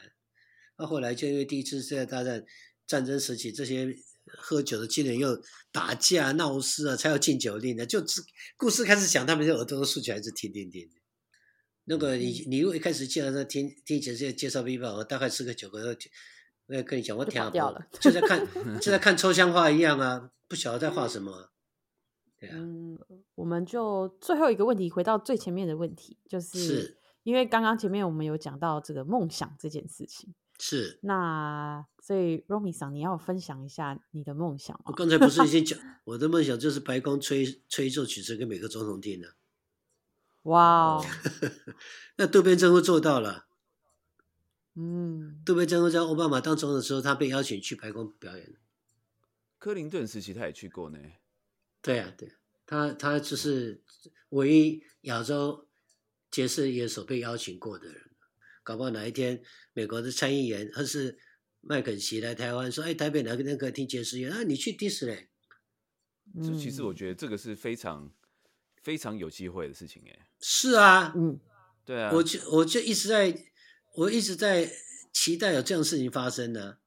[0.79, 2.45] 那后来就因为第一次世界大战
[2.87, 3.95] 战争时期，这些
[4.27, 5.43] 喝酒的军人又
[5.73, 7.85] 打架闹事啊，才有禁酒令的。
[7.85, 8.03] 就
[8.57, 10.89] 故事开始讲，他们就耳朵都竖起来，直听听听。
[11.85, 15.97] 那个你你如果一开始介绍说听听姐姐介绍 B 吧，我大概吃个酒个。
[16.71, 18.47] 我也跟你讲，我听掉了，就在看
[18.81, 21.51] 就在看抽象画一样啊，不晓得在画什么。
[22.39, 22.97] 对啊，嗯，
[23.35, 34.85] 我们就最后一个问题，回到最前面的问题，就是因为刚刚前面我们有讲到这个梦想这件事情，是那所以 Romy 桑，你要分享一下你的梦想吗？
[34.87, 39.35] 我刚才不是已经讲， 我的梦想就是白宫吹吹奏曲子给每个总统听的。
[40.45, 41.05] 哇哦，
[42.17, 43.47] 那渡边真夫做到了。
[44.77, 48.55] 嗯，杜贝真夫在奥巴马当总统的时候，他被邀请去白宫表演。
[49.59, 50.99] 克林顿时期他也去过呢。
[51.83, 52.33] 对啊，对，
[52.65, 53.83] 他他就是
[54.29, 55.69] 唯一亚洲
[56.31, 58.01] 爵士乐手被邀请过的人。
[58.63, 59.43] 搞不好哪一天
[59.73, 61.19] 美国的参议员或是
[61.61, 64.31] 麦肯锡来台湾说：“哎，台北哪个人可以听爵士乐？
[64.31, 68.11] 啊，你去迪士尼。”这其实我觉得这个是非常
[68.81, 70.29] 非常有机会的事情哎。
[70.41, 71.41] 是啊，嗯，
[71.85, 73.50] 对啊，我就我就一直在。
[74.01, 74.73] 我一直在
[75.13, 76.79] 期待有这样事情发生呢，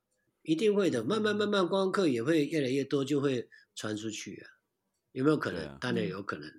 [0.41, 1.03] 一定会的。
[1.03, 4.49] 慢慢慢慢，观光客也会越来越多，就会传出去啊。
[5.11, 5.77] 有没有可能？
[5.79, 6.51] 当然有可能。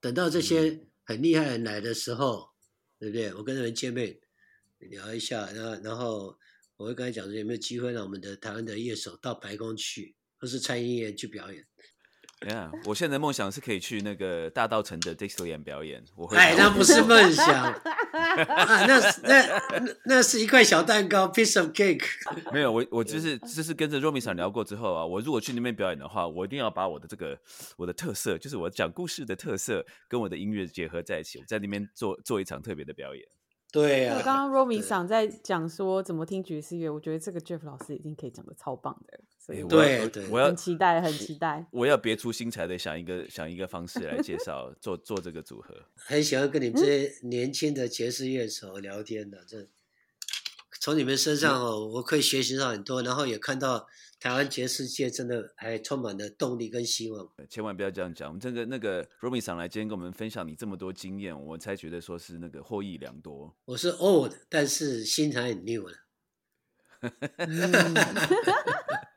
[0.00, 2.50] 等到这些很厉害人来的时候，
[3.00, 3.34] 对不对？
[3.34, 4.20] 我跟他们见面，
[4.78, 6.38] 聊一下，然后然后
[6.76, 11.66] 我会跟他讲说有没有机会让我们的台湾的乐手到白宫去，或是蔡英文去表演。
[12.48, 16.02] 呀，我现在的梦想是可以去那个大道城的 Dixieland 表演。
[16.16, 22.04] 我会，哎，那不是梦想 啊，那那那是一块小蛋糕，piece of cake。
[22.52, 27.38] 没有，我我就是就是跟着 Romy 厂聊过之后啊，我如果去那边表演的话，我一定要把我的这个
[27.76, 33.24] 我的特色，就是我讲故事的特色，跟我的音乐结合在一起，我在那边做做一场特别的表演。
[33.72, 45.74] 对啊，刚刚 Romi 想在讲说怎么听爵士乐，我觉得这个 Jeff 老师一定可以讲的超棒的，所以对对，我要很期待，很期待， 我要别出心裁的想一个想一个方式来介绍做做这个组合。
[45.96, 49.66] 很喜欢跟你们这些年轻的爵士乐手聊天的，这
[50.80, 53.88] 从你们身上哦，我可以学习到很多，然后也看到。
[54.22, 58.28] 台湾爵士界真的还充满了动力跟希望，千万不要这样讲。
[58.28, 63.52] 我们这个那个 Romy 上来今天跟我们分享你这么多经验，我才觉得说是那个获益良多。
[63.64, 65.98] 我是 old，但是心态很 new 了。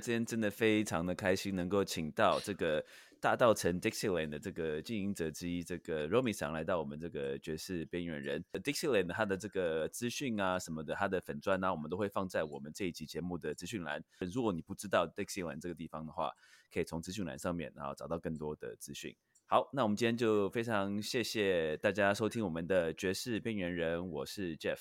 [0.00, 2.84] 今天真的非常的开心，能够请到这个。
[3.20, 14.04] 大道城 Dixieland 的这个经营者之一，这个 Romy 上来到我们这个爵士边缘人 Dixieland，他的这个资讯啊什么的，他的粉砖啊，我们都会放在我们这一集节目的资讯栏。
[14.30, 16.32] 如果你不知道 Dixieland 这个地方的话，
[16.70, 19.16] 可以从资讯栏上面然后找到更多的资讯。
[19.46, 24.80] 好，那我们今天就非常谢谢大家收听我们的爵士边缘人，我是 Jeff，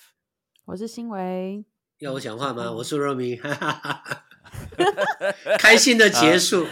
[0.65, 1.63] 我是新维，
[1.99, 2.69] 要我讲话吗？
[2.73, 3.39] 我是 Romy。
[5.59, 6.65] 开心的结束。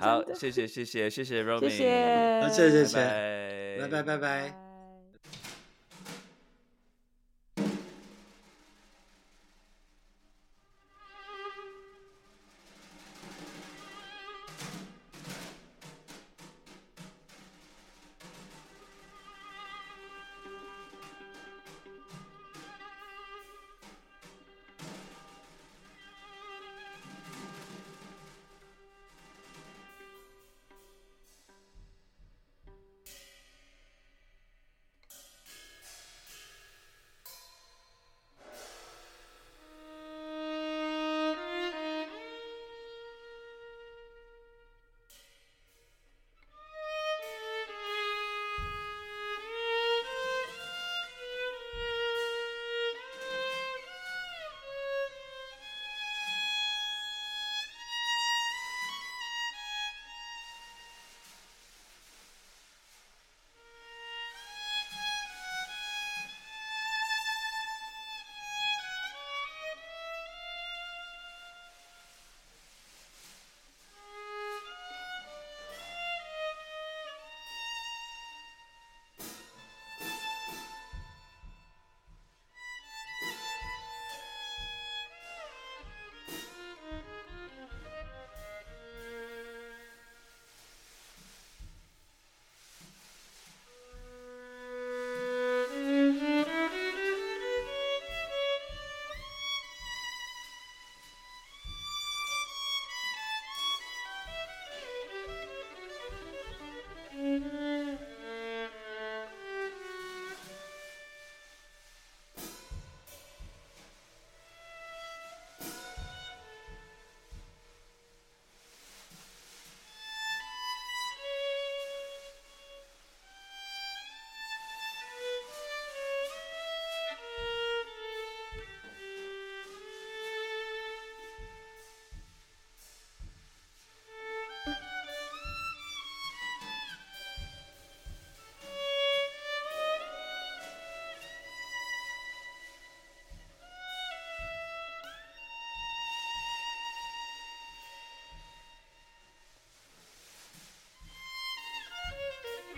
[0.00, 4.63] 好，谢谢谢谢谢谢 Romi，谢谢，谢谢谢谢，拜拜拜拜。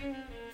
[0.06, 0.45] Mm-hmm.